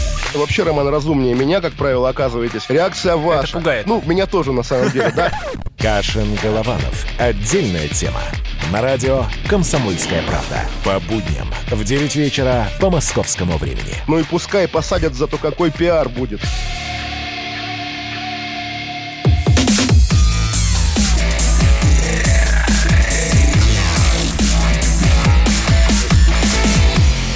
[0.33, 2.69] Вообще, Роман, разумнее меня, как правило, оказываетесь.
[2.69, 3.43] Реакция ваша.
[3.43, 3.85] Это пугает.
[3.85, 5.31] Ну, меня тоже, на самом деле, да?
[5.77, 7.05] Кашин-Голованов.
[7.19, 8.21] Отдельная тема.
[8.71, 10.65] На радио «Комсомольская правда».
[10.85, 13.95] По будням в 9 вечера по московскому времени.
[14.07, 16.39] Ну и пускай посадят, зато какой пиар будет.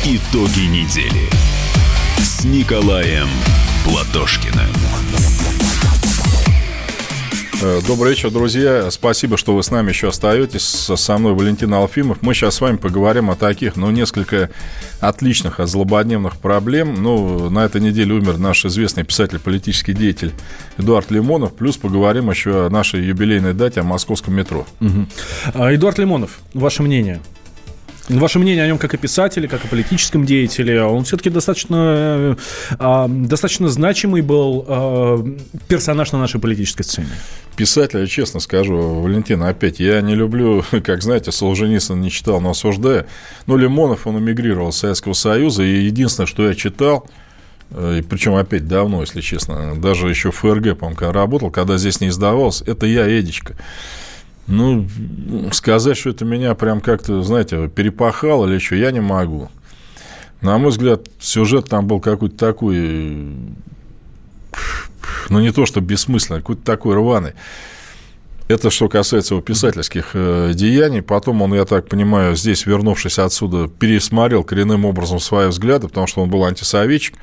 [0.06, 1.55] Итоги недели
[2.46, 3.28] с Николаем
[3.84, 4.70] Платошкиным.
[7.62, 8.92] Э, добрый вечер, друзья.
[8.92, 10.64] Спасибо, что вы с нами еще остаетесь.
[10.64, 12.22] Со мной Валентин Алфимов.
[12.22, 14.50] Мы сейчас с вами поговорим о таких, ну, несколько
[15.00, 17.02] отличных, от злободневных проблем.
[17.02, 20.34] Ну, на этой неделе умер наш известный писатель, политический деятель
[20.78, 21.56] Эдуард Лимонов.
[21.56, 24.66] Плюс поговорим еще о нашей юбилейной дате, о московском метро.
[24.82, 25.64] Угу.
[25.74, 27.22] Эдуард Лимонов, ваше мнение?
[28.08, 32.38] Ваше мнение о нем как о писателе, как о политическом деятеле, он все-таки достаточно,
[32.80, 35.26] э, достаточно значимый был э,
[35.68, 37.10] персонаж на нашей политической сцене.
[37.56, 42.52] Писатель, я честно скажу, Валентин, опять, я не люблю, как знаете, Солженицын не читал, но
[42.52, 43.08] осуждаю.
[43.48, 47.08] Но Лимонов, он эмигрировал из Советского Союза, и единственное, что я читал,
[47.72, 52.00] и причем опять давно, если честно, даже еще в ФРГ, по-моему, когда работал, когда здесь
[52.02, 53.56] не издавался, это я, Эдичка.
[54.48, 54.88] Ну,
[55.52, 59.50] сказать, что это меня прям как-то, знаете, перепахало или что, я не могу.
[60.42, 63.34] На мой взгляд, сюжет там был какой-то такой,
[65.30, 67.34] ну, не то, что бессмысленный, какой-то такой рваный.
[68.48, 71.02] Это что касается его писательских э, деяний.
[71.02, 76.22] Потом он, я так понимаю, здесь, вернувшись отсюда, пересмотрел коренным образом свои взгляды, потому что
[76.22, 77.16] он был антисоветчик.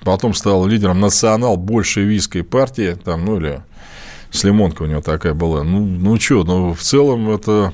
[0.00, 3.62] Потом стал лидером национал-большевистской партии, там, ну, или
[4.32, 5.62] Слимонка у него такая была.
[5.62, 7.72] Ну, ну что, ну, в целом это...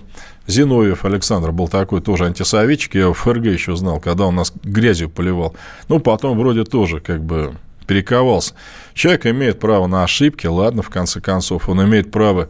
[0.49, 4.51] Зиновьев Александр был такой тоже антисоветчик, я его в ФРГ еще знал, когда он нас
[4.64, 5.55] грязью поливал.
[5.88, 7.55] Ну, потом вроде тоже как бы
[7.87, 8.55] перековался.
[8.94, 12.49] Человек имеет право на ошибки, ладно, в конце концов, он имеет право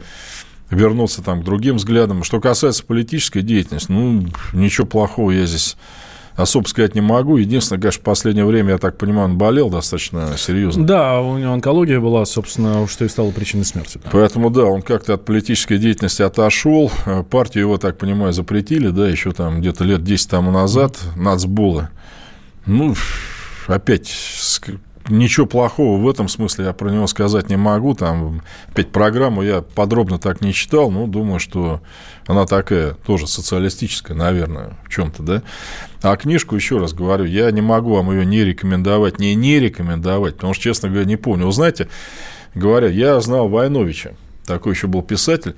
[0.71, 2.23] вернуться там к другим взглядам.
[2.23, 5.77] Что касается политической деятельности, ну, ничего плохого я здесь
[6.39, 7.37] особо сказать не могу.
[7.37, 10.87] Единственное, конечно, в последнее время, я так понимаю, он болел достаточно серьезно.
[10.87, 14.01] Да, у него онкология была, собственно, что и стало причиной смерти.
[14.03, 14.11] Да.
[14.13, 16.91] Поэтому, да, он как-то от политической деятельности отошел.
[17.31, 21.89] Партию его, так понимаю, запретили, да, еще там где-то лет 10 тому назад, нацбулы.
[22.67, 22.95] Ну,
[23.67, 24.09] опять
[25.09, 27.95] ничего плохого в этом смысле я про него сказать не могу.
[27.95, 31.81] Там, опять программу я подробно так не читал, но думаю, что
[32.27, 35.43] она такая тоже социалистическая, наверное, в чем-то, да.
[36.03, 40.37] А книжку, еще раз говорю, я не могу вам ее не рекомендовать, не не рекомендовать,
[40.37, 41.47] потому что, честно говоря, не помню.
[41.47, 41.89] Вы знаете,
[42.55, 44.13] говоря, я знал Войновича,
[44.47, 45.55] такой еще был писатель,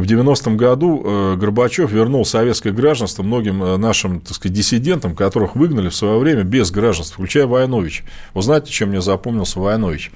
[0.00, 5.54] в 90-м году э, Горбачев вернул советское гражданство многим э, нашим, так сказать, диссидентам, которых
[5.54, 8.04] выгнали в свое время без гражданства, включая Войнович.
[8.32, 10.10] Вы знаете, чем мне запомнился Войнович?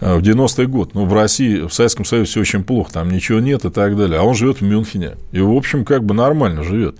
[0.00, 0.94] Э, в 90-й год.
[0.94, 4.20] Ну, в России, в Советском Союзе все очень плохо, там ничего нет и так далее.
[4.20, 5.16] А он живет в Мюнхене.
[5.32, 6.96] И, в общем, как бы нормально живет.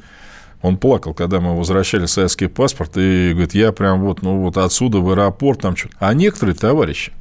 [0.63, 4.99] Он плакал, когда мы возвращали советский паспорт, и говорит, я прям вот, ну, вот отсюда
[4.99, 5.97] в аэропорт, там что-то.
[6.01, 7.13] А некоторые товарищи,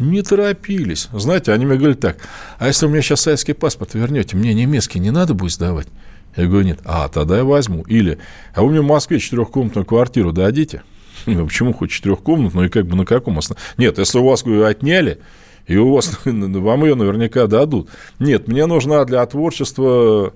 [0.00, 1.08] не торопились.
[1.12, 2.16] Знаете, они мне говорят так,
[2.58, 5.88] а если у меня сейчас советский паспорт вернете, мне немецкий не надо будет сдавать?
[6.36, 6.80] Я говорю, нет.
[6.84, 7.82] А, тогда я возьму.
[7.82, 8.18] Или,
[8.54, 10.82] а вы мне в Москве четырехкомнатную квартиру дадите?
[11.26, 13.62] Ну, почему хоть четырехкомнатную и как бы на каком основании?
[13.76, 15.20] Нет, если у вас говорю, отняли,
[15.66, 17.90] и у вас, вам ее наверняка дадут.
[18.18, 20.32] Нет, мне нужна для творчества,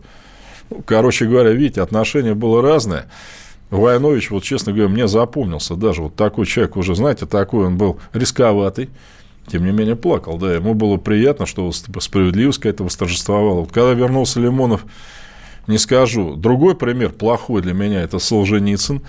[0.71, 3.07] ну, короче говоря, видите, отношение было разное.
[3.71, 7.99] Войнович, вот честно говоря, мне запомнился даже вот такой человек уже, знаете, такой он был
[8.13, 8.91] рисковатый,
[9.47, 13.65] тем не менее плакал, да, ему было приятно, что справедливость какая-то восторжествовала.
[13.67, 14.85] Когда вернулся Лимонов,
[15.67, 16.37] не скажу.
[16.37, 19.03] Другой пример плохой для меня– это Солженицын,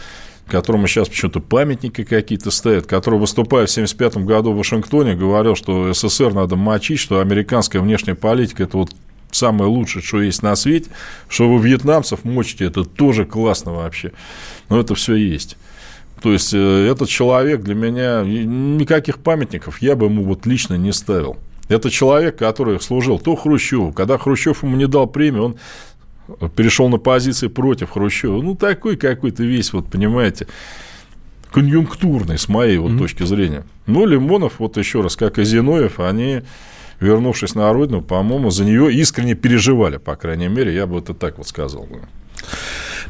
[0.47, 5.93] которому сейчас почему-то памятники какие-то стоят, который, выступая в 1975 году в Вашингтоне, говорил, что
[5.93, 8.91] СССР надо мочить, что американская внешняя политика– это вот
[9.31, 10.89] самое лучшее, что есть на свете,
[11.27, 14.11] что вы вьетнамцев мочите, это тоже классно вообще.
[14.69, 15.57] Но это все есть.
[16.21, 20.91] То есть, э, этот человек для меня, никаких памятников я бы ему вот лично не
[20.91, 21.38] ставил.
[21.67, 23.91] Это человек, который служил то Хрущеву.
[23.91, 28.41] Когда Хрущев ему не дал премию, он перешел на позиции против Хрущева.
[28.41, 30.47] Ну, такой какой-то весь, вот, понимаете,
[31.51, 32.97] конъюнктурный, с моей вот mm-hmm.
[32.97, 33.63] точки зрения.
[33.88, 36.41] Ну, Лимонов, вот еще раз, как и Зиноев, они,
[36.99, 41.38] вернувшись на родину, по-моему, за нее искренне переживали, по крайней мере, я бы это так
[41.38, 41.88] вот сказал.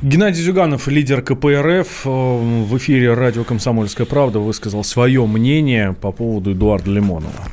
[0.01, 6.51] Геннадий Зюганов, лидер КПРФ, э, в эфире радио «Комсомольская правда» высказал свое мнение по поводу
[6.51, 7.47] Эдуарда Лимонова.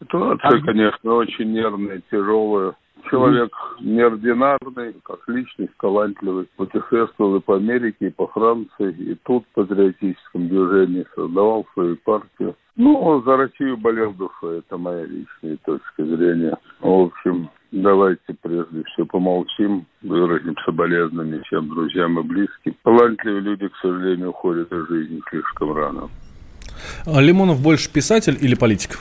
[0.00, 2.72] Ситуация, конечно, очень нервная, тяжелая.
[3.10, 6.46] Человек неординарный, как личность, талантливый.
[6.56, 12.56] Путешествовал и по Америке, и по Франции, и тут в патриотическом движении создавал свою партию.
[12.76, 16.56] Ну, за Россию болел душой, это моя личная точка зрения.
[16.80, 22.76] В общем, давайте прежде всего помолчим, выразим соболезнования всем друзьям и близким.
[22.84, 26.08] Талантливые люди, к сожалению, уходят из жизни слишком рано.
[27.06, 28.98] А Лимонов больше писатель или политик?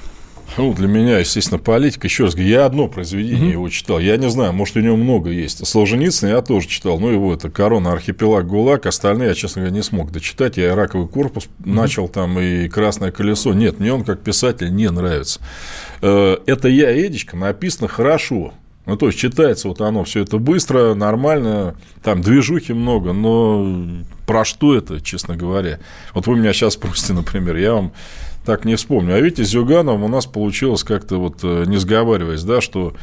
[0.57, 2.07] Ну, для меня, естественно, политика.
[2.07, 3.53] Еще раз говорю, я одно произведение mm-hmm.
[3.53, 3.99] его читал.
[3.99, 5.65] Я не знаю, может, у него много есть.
[5.65, 6.99] Солженицына я тоже читал.
[6.99, 8.85] Ну, его это «Корона», «Архипелаг», «ГУЛАГ».
[8.85, 10.57] Остальные я, честно говоря, не смог дочитать.
[10.57, 11.71] Я «Раковый корпус» mm-hmm.
[11.71, 13.53] начал там и «Красное колесо».
[13.53, 15.39] Нет, мне он как писатель не нравится.
[16.01, 18.53] Э, это «Я, Эдичка» написано хорошо.
[18.85, 23.85] Ну, то есть, читается вот оно все это быстро, нормально, там движухи много, но
[24.25, 25.79] про что это, честно говоря?
[26.13, 27.91] Вот вы меня сейчас спросите, например, я вам
[28.45, 29.15] так не вспомню.
[29.15, 32.93] А видите, с Зюгановым у нас получилось как-то вот, э, не сговариваясь, да, что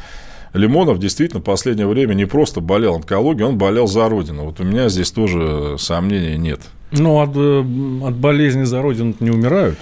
[0.53, 4.45] Лимонов действительно в последнее время не просто болел онкологией, он болел за Родину.
[4.45, 6.61] Вот у меня здесь тоже сомнений нет.
[6.91, 9.77] Ну, от, э, от болезни за Родину не умирают.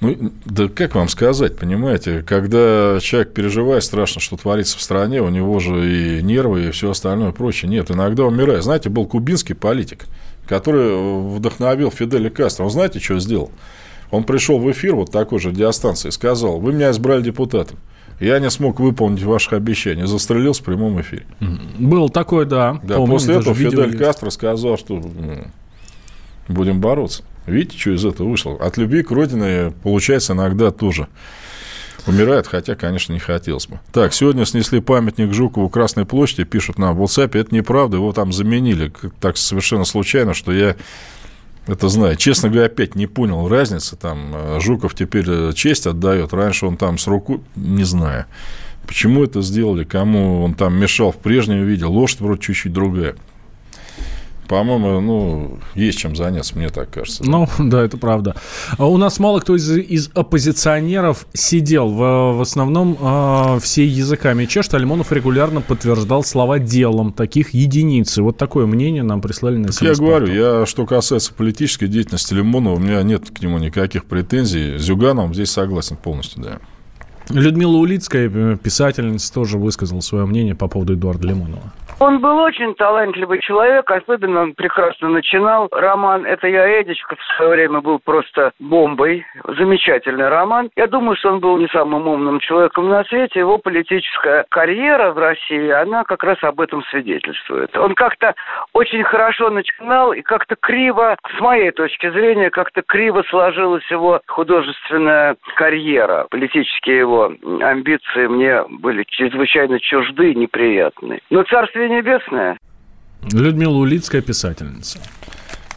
[0.00, 5.30] Ну, да как вам сказать, понимаете, когда человек переживает страшно, что творится в стране, у
[5.30, 7.70] него же и нервы, и все остальное прочее.
[7.70, 8.62] Нет, иногда умирает.
[8.62, 10.06] Знаете, был кубинский политик,
[10.46, 12.64] который вдохновил Фиделя Кастро.
[12.64, 13.50] Он знаете, что сделал?
[14.10, 17.78] Он пришел в эфир вот такой же диастанции и сказал, вы меня избрали депутатом.
[18.20, 20.06] Я не смог выполнить ваших обещаний.
[20.06, 21.26] Застрелился в прямом эфире.
[21.78, 22.80] Был такой, да.
[22.82, 23.98] Да, Помню, после этого Фидель есть.
[23.98, 25.02] Кастро сказал, что
[26.48, 27.24] будем бороться.
[27.46, 28.56] Видите, что из этого вышло?
[28.56, 31.08] От любви к родине, получается, иногда тоже
[32.06, 33.80] умирает, хотя, конечно, не хотелось бы.
[33.92, 38.92] Так, сегодня снесли памятник Жукову Красной площади, пишут на WhatsApp, это неправда, его там заменили
[39.20, 40.76] так совершенно случайно, что я
[41.66, 42.16] это знаю.
[42.16, 43.96] Честно говоря, опять не понял разницы.
[43.96, 46.32] Там э, Жуков теперь э, честь отдает.
[46.32, 47.42] Раньше он там с руку...
[47.56, 48.26] Не знаю.
[48.86, 51.84] Почему это сделали, кому он там мешал в прежнем виде.
[51.84, 53.16] Лошадь вроде чуть-чуть другая.
[54.48, 57.24] По-моему, ну, есть чем заняться, мне так кажется.
[57.24, 58.36] Ну, да, это правда.
[58.78, 61.88] А у нас мало кто из, из оппозиционеров сидел.
[61.88, 64.74] В, в основном э, все языками чешут.
[64.74, 67.12] А Лимонов регулярно подтверждал слова делом.
[67.12, 68.22] Таких единицы.
[68.22, 72.78] Вот такое мнение нам прислали на Я говорю, я, что касается политической деятельности Лимонова, у
[72.78, 74.78] меня нет к нему никаких претензий.
[74.78, 76.58] С Зюгановым здесь согласен полностью, да.
[77.28, 81.72] Людмила Улицкая, писательница, тоже высказала свое мнение по поводу Эдуарда Лимонова.
[81.98, 85.68] Он был очень талантливый человек, особенно он прекрасно начинал.
[85.70, 89.24] Роман «Это я, Эдичка» в свое время был просто бомбой.
[89.56, 90.68] Замечательный роман.
[90.76, 93.38] Я думаю, что он был не самым умным человеком на свете.
[93.38, 97.74] Его политическая карьера в России, она как раз об этом свидетельствует.
[97.78, 98.34] Он как-то
[98.74, 105.36] очень хорошо начинал и как-то криво, с моей точки зрения, как-то криво сложилась его художественная
[105.56, 106.26] карьера.
[106.28, 107.32] Политические его
[107.62, 111.20] амбиции мне были чрезвычайно чужды неприятны.
[111.30, 112.58] Но царствие Царствие Небесное.
[113.32, 114.98] Людмила Улицкая, писательница.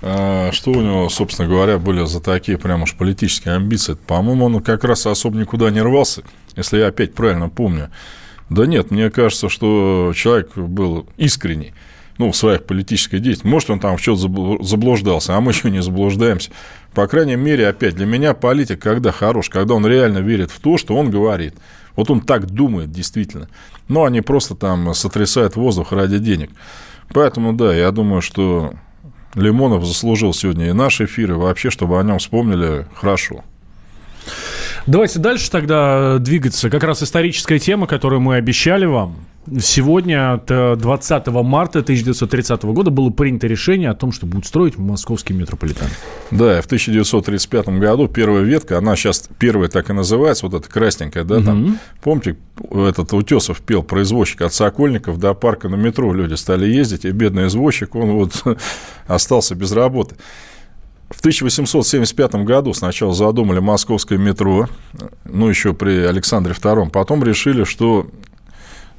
[0.01, 3.95] А, что у него, собственно говоря, были за такие прям уж политические амбиции?
[4.07, 6.23] По-моему, он как раз особо никуда не рвался,
[6.55, 7.89] если я опять правильно помню.
[8.49, 11.73] Да нет, мне кажется, что человек был искренний
[12.17, 13.47] ну, в своих политической деятельности.
[13.47, 16.51] Может, он там в что-то заблуждался, а мы еще не заблуждаемся.
[16.93, 20.77] По крайней мере, опять, для меня политик, когда хорош, когда он реально верит в то,
[20.77, 21.55] что он говорит.
[21.99, 23.49] Вот он так думает, действительно.
[23.89, 26.49] Но они просто там сотрясают воздух ради денег.
[27.13, 28.73] Поэтому, да, я думаю, что
[29.35, 33.43] Лимонов заслужил сегодня и наш эфир, и вообще, чтобы о нем вспомнили хорошо.
[34.88, 36.69] Давайте дальше тогда двигаться.
[36.69, 39.17] Как раз историческая тема, которую мы обещали вам.
[39.62, 45.88] Сегодня, 20 марта 1930 года, было принято решение о том, что будут строить московский метрополитен.
[46.29, 51.23] Да, в 1935 году первая ветка, она сейчас первая так и называется, вот эта красненькая,
[51.23, 51.45] да, угу.
[51.45, 52.38] там, помните,
[52.71, 57.12] этот Утесов пел про извозчика от Сокольников до парка на метро люди стали ездить, и
[57.12, 58.43] бедный извозчик, он вот
[59.07, 60.15] остался без работы.
[61.09, 64.69] В 1875 году сначала задумали московское метро,
[65.25, 68.07] ну, еще при Александре II, потом решили, что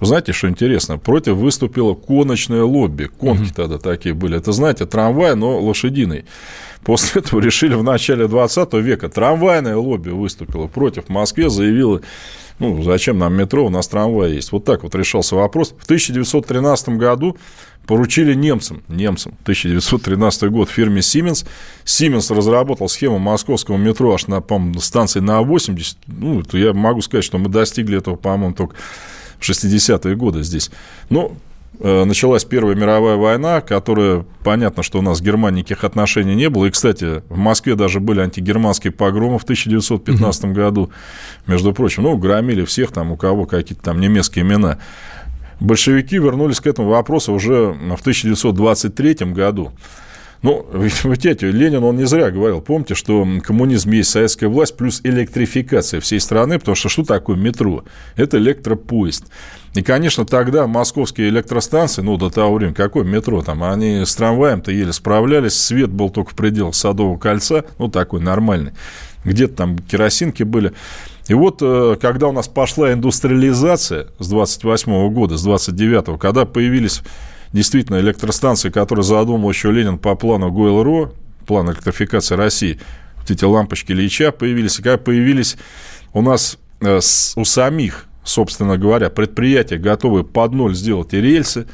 [0.07, 0.99] знаете, что интересно?
[0.99, 3.05] Против выступило коночное лобби.
[3.05, 3.55] Конки mm-hmm.
[3.55, 4.39] тогда такие были.
[4.39, 6.25] Это, знаете, трамвай, но лошадиный.
[6.85, 11.07] После этого решили в начале 20 века трамвайное лобби выступило против.
[11.07, 12.01] В Москве заявило,
[12.59, 14.53] ну, зачем нам метро, у нас трамвай есть.
[14.53, 15.75] Вот так вот решался вопрос.
[15.79, 17.37] В 1913 году
[17.87, 21.47] поручили немцам, немцам, 1913 год, фирме Siemens.
[21.85, 25.99] Siemens разработал схему московского метро аж на, по станции на 80.
[26.07, 28.77] Ну, я могу сказать, что мы достигли этого, по-моему, только
[29.41, 30.71] в 60-е годы здесь.
[31.09, 31.37] Ну,
[31.81, 36.49] э, началась Первая мировая война, которая, понятно, что у нас с Германией никаких отношений не
[36.49, 36.67] было.
[36.67, 40.53] И, кстати, в Москве даже были антигерманские погромы в 1915 угу.
[40.53, 40.91] году,
[41.47, 42.05] между прочим.
[42.05, 44.79] Ну, громили всех там, у кого какие-то там немецкие имена.
[45.59, 49.73] Большевики вернулись к этому вопросу уже в 1923 году.
[50.43, 52.61] Ну, видите, Ленин, он не зря говорил.
[52.61, 57.85] Помните, что коммунизм есть советская власть плюс электрификация всей страны, потому что что такое метро?
[58.17, 59.27] Это электропоезд.
[59.75, 64.73] И, конечно, тогда московские электростанции, ну, до того времени, какое метро там, они с трамваем-то
[64.73, 68.73] еле справлялись, свет был только в пределах Садового кольца, ну, такой нормальный.
[69.25, 70.73] где-то там керосинки были.
[71.29, 77.03] И вот, э, когда у нас пошла индустриализация с 28 года, с 29 когда появились
[77.53, 81.13] действительно электростанции, которые задумал еще Ленин по плану ГОЭЛРО,
[81.47, 82.81] план электрификации России,
[83.17, 85.57] вот эти лампочки Ильича появились, и когда появились
[86.13, 87.01] у нас э,
[87.37, 91.67] у самих, собственно говоря, предприятия, готовые под ноль сделать и рельсы,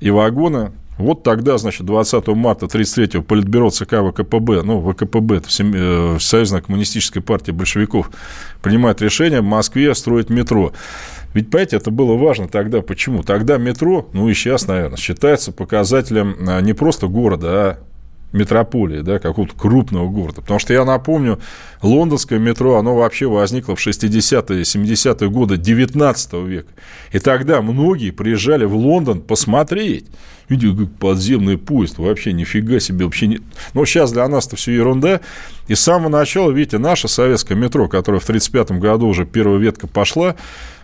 [0.00, 6.16] и вагоны, вот тогда, значит, 20 марта 33-го Политбюро ЦК ВКПБ, ну, ВКПБ, это э,
[6.18, 8.10] Союзная коммунистическая партия большевиков,
[8.62, 10.72] принимает решение в Москве строить метро.
[11.34, 12.80] Ведь, понимаете, это было важно тогда.
[12.80, 13.22] Почему?
[13.22, 17.78] Тогда метро, ну и сейчас, наверное, считается показателем а, не просто города, а
[18.36, 20.40] метрополии, да, какого-то крупного города.
[20.40, 21.40] Потому что я напомню,
[21.82, 26.68] лондонское метро, оно вообще возникло в 60-е, 70-е годы 19 века.
[27.12, 30.06] И тогда многие приезжали в Лондон посмотреть.
[30.48, 33.40] Видите, как подземный поезд, вообще нифига себе, вообще не...
[33.74, 35.20] Но сейчас для нас это все ерунда.
[35.66, 39.88] И с самого начала, видите, наше советское метро, которое в 1935 году уже первая ветка
[39.88, 40.36] пошла,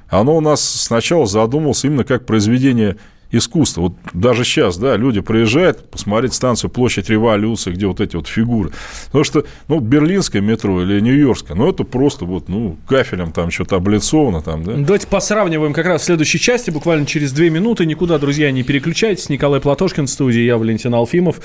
[0.09, 2.97] оно у нас сначала задумывалось именно как произведение
[3.33, 3.83] искусства.
[3.83, 8.70] Вот даже сейчас, да, люди приезжают посмотреть станцию Площадь Революции, где вот эти вот фигуры.
[9.07, 13.76] Потому что, ну, берлинское метро или нью-йоркское, ну, это просто вот, ну, кафелем там что-то
[13.76, 14.74] облицовано там, да.
[14.76, 17.87] Давайте посравниваем как раз в следующей части, буквально через две минуты.
[17.87, 19.28] Никуда, друзья, не переключайтесь.
[19.28, 21.41] Николай Платошкин в студии, я Валентин Алфимов.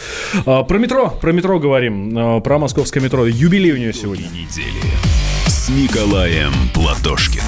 [0.45, 3.25] А, про метро, про метро говорим, а, про московское метро.
[3.25, 4.25] Юбилей у нее сегодня.
[4.25, 4.67] недели
[5.47, 7.43] с Николаем Платошкиным.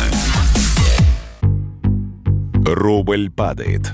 [2.65, 3.93] Рубль падает.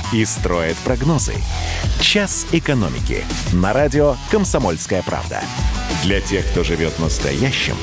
[0.11, 1.35] и строят прогнозы.
[1.99, 5.41] «Час экономики» на радио «Комсомольская правда».
[6.03, 7.75] Для тех, кто живет настоящим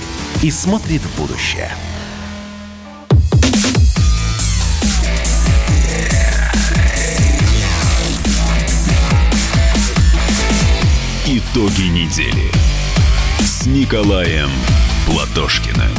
[0.43, 1.71] и смотрит в будущее.
[11.27, 12.51] Итоги недели
[13.41, 14.51] с Николаем
[15.07, 15.93] Платошкиным.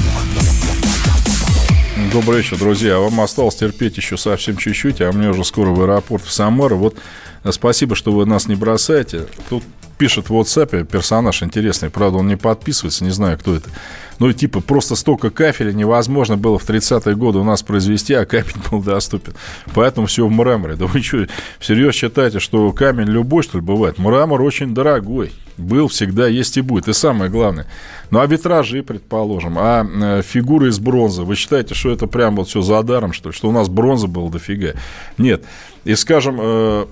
[2.14, 2.98] Добрый вечер, друзья.
[2.98, 6.78] Вам осталось терпеть еще совсем чуть-чуть, а мне уже скоро в аэропорт в Самару.
[6.78, 6.96] Вот
[7.44, 9.28] э, спасибо, что вы нас не бросаете.
[9.50, 9.64] Тут
[10.00, 13.70] пишет в WhatsApp персонаж интересный, правда, он не подписывается, не знаю, кто это.
[14.18, 18.56] Ну, типа, просто столько кафеля невозможно было в 30-е годы у нас произвести, а камень
[18.72, 19.34] был доступен.
[19.74, 20.76] Поэтому все в мраморе.
[20.76, 21.28] Да вы что,
[21.60, 23.98] всерьез считаете, что камень любой, что ли, бывает?
[23.98, 25.32] Мрамор очень дорогой.
[25.58, 26.88] Был, всегда есть и будет.
[26.88, 27.68] И самое главное.
[28.12, 31.24] Ну, а витражи, предположим, а э, фигуры из бронзы.
[31.24, 33.36] Вы считаете, что это прям вот все за даром, что ли?
[33.36, 34.74] Что у нас бронза была дофига?
[35.18, 35.44] Нет.
[35.84, 36.86] И, скажем, э,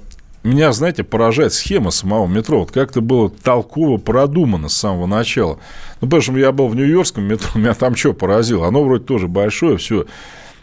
[0.44, 2.60] меня, знаете, поражает схема самого метро.
[2.60, 5.60] Вот как-то было толково продумано с самого начала.
[6.00, 8.68] Ну, потому что я был в Нью-Йоркском метро, меня там что поразило?
[8.68, 10.06] Оно вроде тоже большое, все.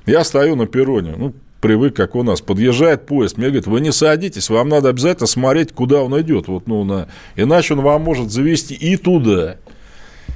[0.06, 2.40] Я стою на перроне, ну, привык, как у нас.
[2.40, 6.46] Подъезжает поезд, мне говорит, вы не садитесь, вам надо обязательно смотреть, куда он идет.
[6.48, 7.08] Вот, ну, на...
[7.36, 9.56] Иначе он вам может завести и туда,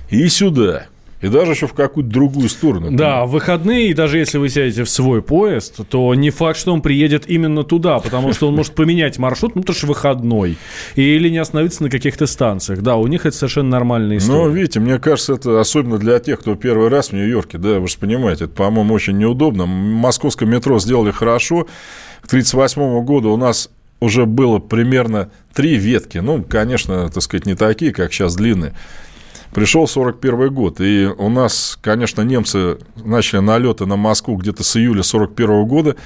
[0.08, 0.86] и сюда.
[1.20, 2.90] И даже еще в какую-то другую сторону.
[2.92, 6.72] Да, в выходные, и даже если вы сядете в свой поезд, то не факт, что
[6.72, 10.58] он приедет именно туда, потому что он может поменять маршрут, ну, потому что выходной,
[10.94, 12.82] или не остановиться на каких-то станциях.
[12.82, 14.44] Да, у них это совершенно нормальная история.
[14.44, 17.88] Ну, видите, мне кажется, это особенно для тех, кто первый раз в Нью-Йорке, да, вы
[17.88, 19.66] же понимаете, это, по-моему, очень неудобно.
[19.66, 21.64] Московское метро сделали хорошо.
[22.22, 26.18] К 1938 году у нас уже было примерно три ветки.
[26.18, 28.74] Ну, конечно, так сказать, не такие, как сейчас длинные.
[29.54, 35.02] Пришел 41 год, и у нас, конечно, немцы начали налеты на Москву где-то с июля
[35.02, 35.96] 41 года.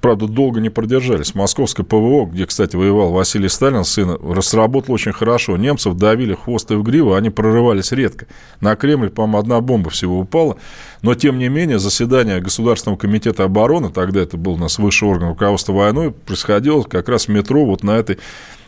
[0.00, 1.34] Правда, долго не продержались.
[1.34, 5.56] Московское ПВО, где, кстати, воевал Василий Сталин, сын, сработал очень хорошо.
[5.56, 8.26] Немцев давили хвост и в гриву, они прорывались редко.
[8.60, 10.58] На Кремль, по-моему, одна бомба всего упала.
[11.02, 15.30] Но, тем не менее, заседание Государственного комитета обороны, тогда это был у нас высший орган
[15.30, 18.18] руководства войной, происходило как раз в метро вот на этой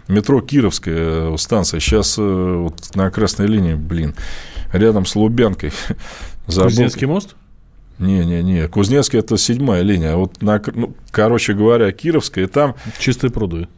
[0.09, 1.81] метро Кировская э, станция.
[1.81, 4.15] Сейчас э, вот на красной линии, блин,
[4.73, 5.73] рядом с Лубянкой.
[6.47, 7.37] Кузнецкий мост?
[7.99, 10.17] Не-не-не, Кузнецкий это седьмая линия.
[10.17, 12.75] Вот, на, ну, короче говоря, Кировская, там...
[12.99, 13.69] Чистые пруды.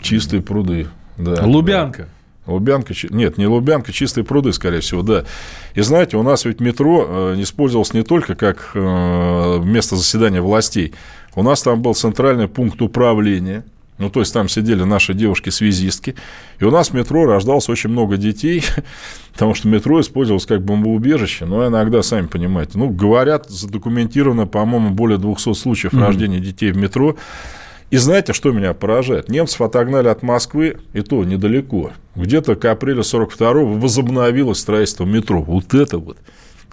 [0.00, 1.44] Чистые пруды, да.
[1.44, 2.02] Лубянка.
[2.46, 2.52] Да.
[2.52, 5.24] Лубянка, нет, не Лубянка, чистые пруды, скорее всего, да.
[5.74, 10.94] И знаете, у нас ведь метро э, использовалось не только как место заседания властей.
[11.34, 13.64] У нас там был центральный пункт управления–
[13.98, 16.14] ну, то есть там сидели наши девушки-связистки.
[16.58, 18.62] И у нас в метро рождалось очень много детей,
[19.32, 21.46] потому что метро использовалось как бомбоубежище.
[21.46, 26.00] Но иногда, сами понимаете, ну, говорят, задокументировано, по-моему, более 200 случаев mm-hmm.
[26.00, 27.16] рождения детей в метро.
[27.90, 29.28] И знаете, что меня поражает?
[29.28, 31.92] Немцев отогнали от Москвы, и то недалеко.
[32.16, 35.40] Где-то к апрелю 42-го возобновилось строительство метро.
[35.40, 36.18] Вот это вот.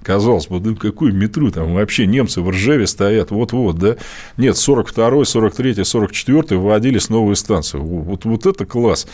[0.03, 3.95] Казалось бы, да какой метро, там вообще немцы в Ржеве стоят, вот-вот, да.
[4.37, 7.77] Нет, 42-й, 43-й, 44-й вводились новые станции.
[7.77, 9.07] Вот, вот это класс.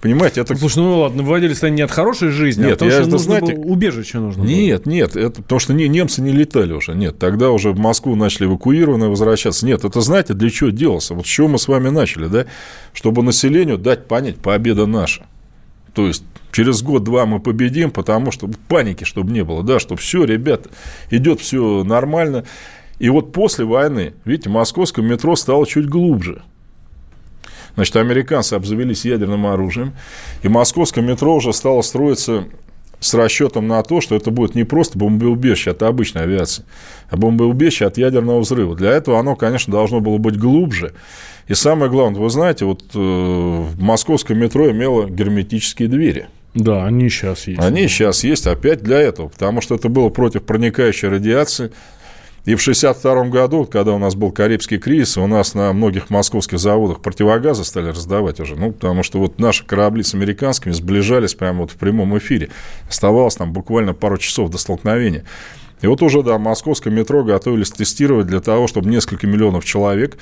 [0.00, 0.56] Понимаете, это...
[0.56, 3.10] Слушай, ну ладно, вводились они не от хорошей жизни, нет, а потому я, что это,
[3.10, 4.92] нужно знаете, было, убежище нужно Нет, было.
[4.92, 7.18] нет, это потому что не, немцы не летали уже, нет.
[7.18, 9.66] Тогда уже в Москву начали эвакуированные возвращаться.
[9.66, 11.14] Нет, это знаете, для чего делался?
[11.14, 12.46] Вот с чего мы с вами начали, да?
[12.92, 15.26] Чтобы населению дать понять, победа наша.
[15.92, 16.24] То есть
[16.56, 20.70] через год-два мы победим, потому что паники, чтобы не было, да, что все, ребята,
[21.10, 22.46] идет все нормально.
[22.98, 26.40] И вот после войны, видите, московское метро стало чуть глубже.
[27.74, 29.92] Значит, американцы обзавелись ядерным оружием,
[30.42, 32.46] и московское метро уже стало строиться
[33.00, 36.64] с расчетом на то, что это будет не просто бомбоубежище от обычной авиации,
[37.10, 38.74] а бомбоубежище от ядерного взрыва.
[38.74, 40.94] Для этого оно, конечно, должно было быть глубже.
[41.48, 46.28] И самое главное, вы знаете, вот э, московское метро имело герметические двери.
[46.56, 47.60] Да, они сейчас есть.
[47.60, 51.70] Они сейчас есть опять для этого, потому что это было против проникающей радиации.
[52.46, 56.58] И в 1962 году, когда у нас был Карибский кризис, у нас на многих московских
[56.58, 58.56] заводах противогазы стали раздавать уже.
[58.56, 62.48] Ну, потому что вот наши корабли с американскими сближались прямо вот в прямом эфире.
[62.88, 65.24] Оставалось там буквально пару часов до столкновения.
[65.82, 70.16] И вот уже, да, московское метро готовились тестировать для того, чтобы несколько миллионов человек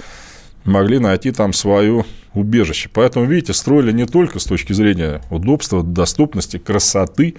[0.65, 2.05] могли найти там свое
[2.35, 2.89] убежище.
[2.93, 7.37] Поэтому, видите, строили не только с точки зрения удобства, доступности, красоты,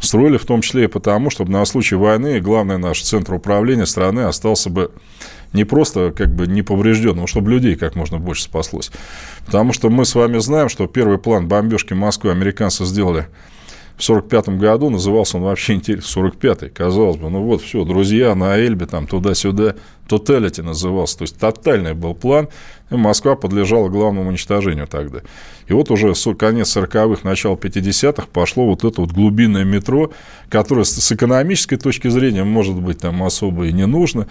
[0.00, 4.20] строили в том числе и потому, чтобы на случай войны главный наш центр управления страны
[4.20, 4.90] остался бы
[5.52, 8.90] не просто как бы не поврежденным, а чтобы людей как можно больше спаслось.
[9.46, 13.28] Потому что мы с вами знаем, что первый план бомбежки Москвы американцы сделали
[13.96, 18.58] в 45 году, назывался он вообще интересно, 45-й, казалось бы, ну вот, все, друзья на
[18.58, 19.74] Эльбе, там, туда-сюда,
[20.06, 22.48] Totality назывался, то есть тотальный был план,
[22.90, 25.20] и Москва подлежала главному уничтожению тогда.
[25.66, 30.12] И вот уже конец 40-х, начало 50-х пошло вот это вот глубинное метро,
[30.48, 34.28] которое с экономической точки зрения, может быть, там особо и не нужно,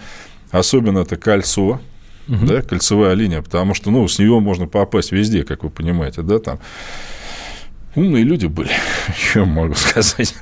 [0.50, 1.80] особенно это кольцо,
[2.28, 2.46] угу.
[2.46, 6.38] да, кольцевая линия, потому что, ну, с нее можно попасть везде, как вы понимаете, да,
[6.38, 6.58] там
[7.96, 8.70] умные люди были,
[9.08, 10.34] еще могу сказать.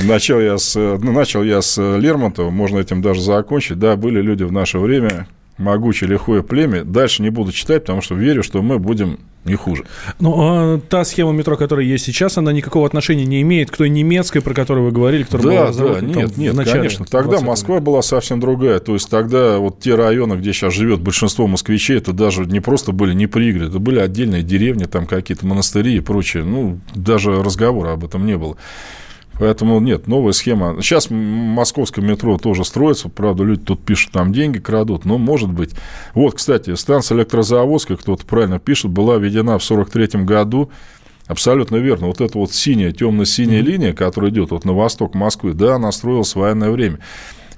[0.00, 3.78] Начал я, с, ну, начал я с Лермонтова, можно этим даже закончить.
[3.78, 5.28] Да, были люди в наше время,
[5.58, 6.84] могучее лихое племя.
[6.84, 9.84] Дальше не буду читать, потому что верю, что мы будем не хуже.
[10.20, 13.90] Ну, а та схема метро, которая есть сейчас, она никакого отношения не имеет к той
[13.90, 17.04] немецкой, про которую вы говорили, которая да, была разработана да, нет, нет, конечно.
[17.04, 18.78] Тогда Москва была совсем другая.
[18.80, 22.92] То есть тогда вот те районы, где сейчас живет большинство москвичей, это даже не просто
[22.92, 26.44] были не пригороды, это были отдельные деревни, там какие-то монастыри и прочее.
[26.44, 28.56] Ну, даже разговора об этом не было.
[29.38, 30.80] Поэтому нет, новая схема.
[30.80, 35.74] Сейчас московское метро тоже строится, правда, люди тут пишут, там деньги крадут, но может быть.
[36.14, 40.70] Вот, кстати, станция электрозаводская, кто-то правильно пишет, была введена в 43 году.
[41.26, 42.08] Абсолютно верно.
[42.08, 43.64] Вот эта вот синяя, темно-синяя mm-hmm.
[43.64, 46.98] линия, которая идет вот на восток Москвы, да, она строилась в военное время.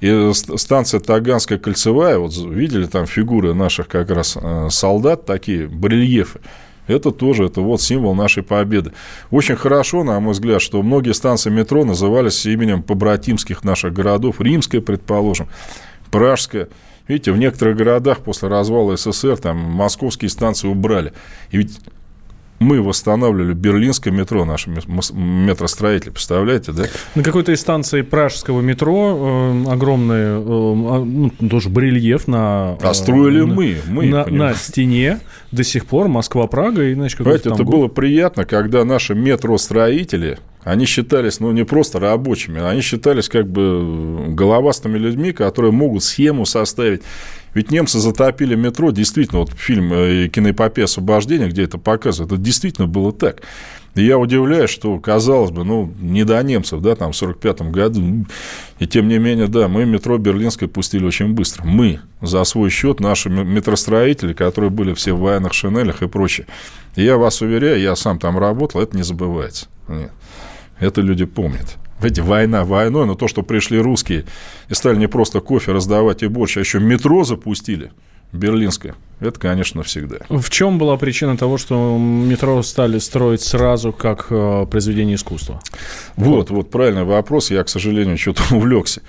[0.01, 6.41] И станция Таганская кольцевая, вот видели там фигуры наших как раз э, солдат, такие барельефы.
[6.87, 8.93] Это тоже, это вот символ нашей победы.
[9.31, 14.41] Очень хорошо, на мой взгляд, что многие станции метро назывались именем побратимских наших городов.
[14.41, 15.49] Римская, предположим,
[16.11, 16.69] Пражская.
[17.09, 21.13] Видите, в некоторых городах после развала СССР там московские станции убрали.
[21.51, 21.79] И ведь
[22.59, 26.85] мы восстанавливали берлинское метро, наши метростроители, представляете, да?
[27.15, 32.77] На какой-то из станций пражского метро э, огромный, э, а, ну, тоже барельеф на...
[32.81, 35.21] А строили на, мы, мы, на, на стене
[35.53, 37.75] до сих пор Москва-Прага и, значит, Понимаете, это год.
[37.75, 44.27] было приятно, когда наши метростроители, они считались, ну, не просто рабочими, они считались как бы
[44.31, 47.03] головастыми людьми, которые могут схему составить.
[47.55, 52.89] Ведь немцы затопили метро, действительно, вот фильм э, «Киноэпопея освобождения», где это показывают, это действительно
[52.89, 53.43] было так.
[53.95, 58.27] И я удивляюсь, что, казалось бы, ну, не до немцев, да, там, в 45 году.
[58.81, 61.65] И тем не менее, да, мы метро Берлинское пустили очень быстро.
[61.65, 66.49] Мы, за свой счет, наши метростроители, которые были все в военных шинелях и прочее.
[66.97, 69.69] И я вас уверяю, я сам там работал, это не забывается.
[69.87, 70.11] Нет.
[70.79, 71.77] Это люди помнят.
[72.01, 74.27] Видите, война войной, но то, что пришли русские
[74.69, 77.91] и стали не просто кофе раздавать и борщ, а еще метро запустили,
[78.33, 80.19] берлинское, это, конечно, всегда.
[80.29, 85.61] В чем была причина того, что метро стали строить сразу как э, произведение искусства?
[86.17, 87.51] Вот, вот, правильный вопрос.
[87.51, 89.01] Я, к сожалению, что-то увлекся.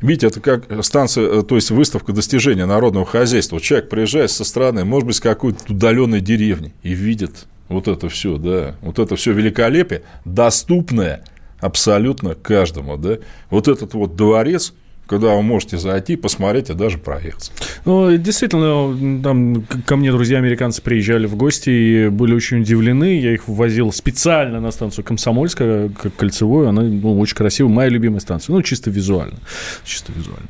[0.00, 3.56] Видите, это как станция, э, то есть выставка достижения народного хозяйства.
[3.56, 8.08] Вот человек приезжает со стороны, может быть, с какой-то удаленной деревни и видит вот это
[8.08, 11.24] все, да, вот это все великолепие, доступное
[11.62, 13.18] абсолютно каждому, да.
[13.48, 14.74] Вот этот вот дворец,
[15.06, 17.52] куда вы можете зайти, посмотреть и даже проехаться.
[17.84, 23.20] Ну, действительно, там ко мне друзья американцы приезжали в гости и были очень удивлены.
[23.20, 26.68] Я их возил специально на станцию Комсомольская, как кольцевую.
[26.68, 28.54] Она ну, очень красивая, моя любимая станция.
[28.54, 29.38] Ну, чисто визуально.
[29.84, 30.48] Чисто визуально.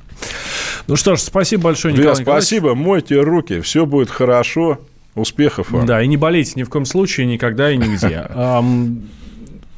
[0.87, 4.81] Ну что ж, спасибо большое, Николай Друзья, спасибо, мойте руки, все будет хорошо.
[5.15, 5.87] Успехов вам.
[5.87, 8.27] Да, и не болейте ни в коем случае, никогда и нигде.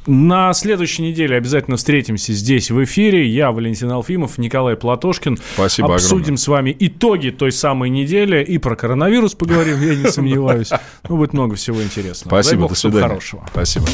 [0.07, 3.27] На следующей неделе обязательно встретимся здесь в эфире.
[3.27, 5.39] Я Валентин Алфимов, Николай Платошкин.
[5.55, 6.37] Спасибо Обсудим огромное.
[6.37, 10.69] с вами итоги той самой недели и про коронавирус поговорим, я не сомневаюсь.
[11.09, 12.29] Ну, будет много всего интересного.
[12.41, 13.07] Спасибо, Дай бог, до свидания.
[13.07, 13.45] хорошего.
[13.51, 13.85] Спасибо.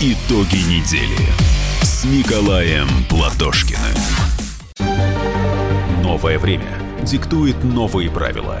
[0.00, 1.28] Итоги недели
[1.82, 3.80] с Николаем Платошкиным.
[6.02, 8.60] Новое время диктует новые правила.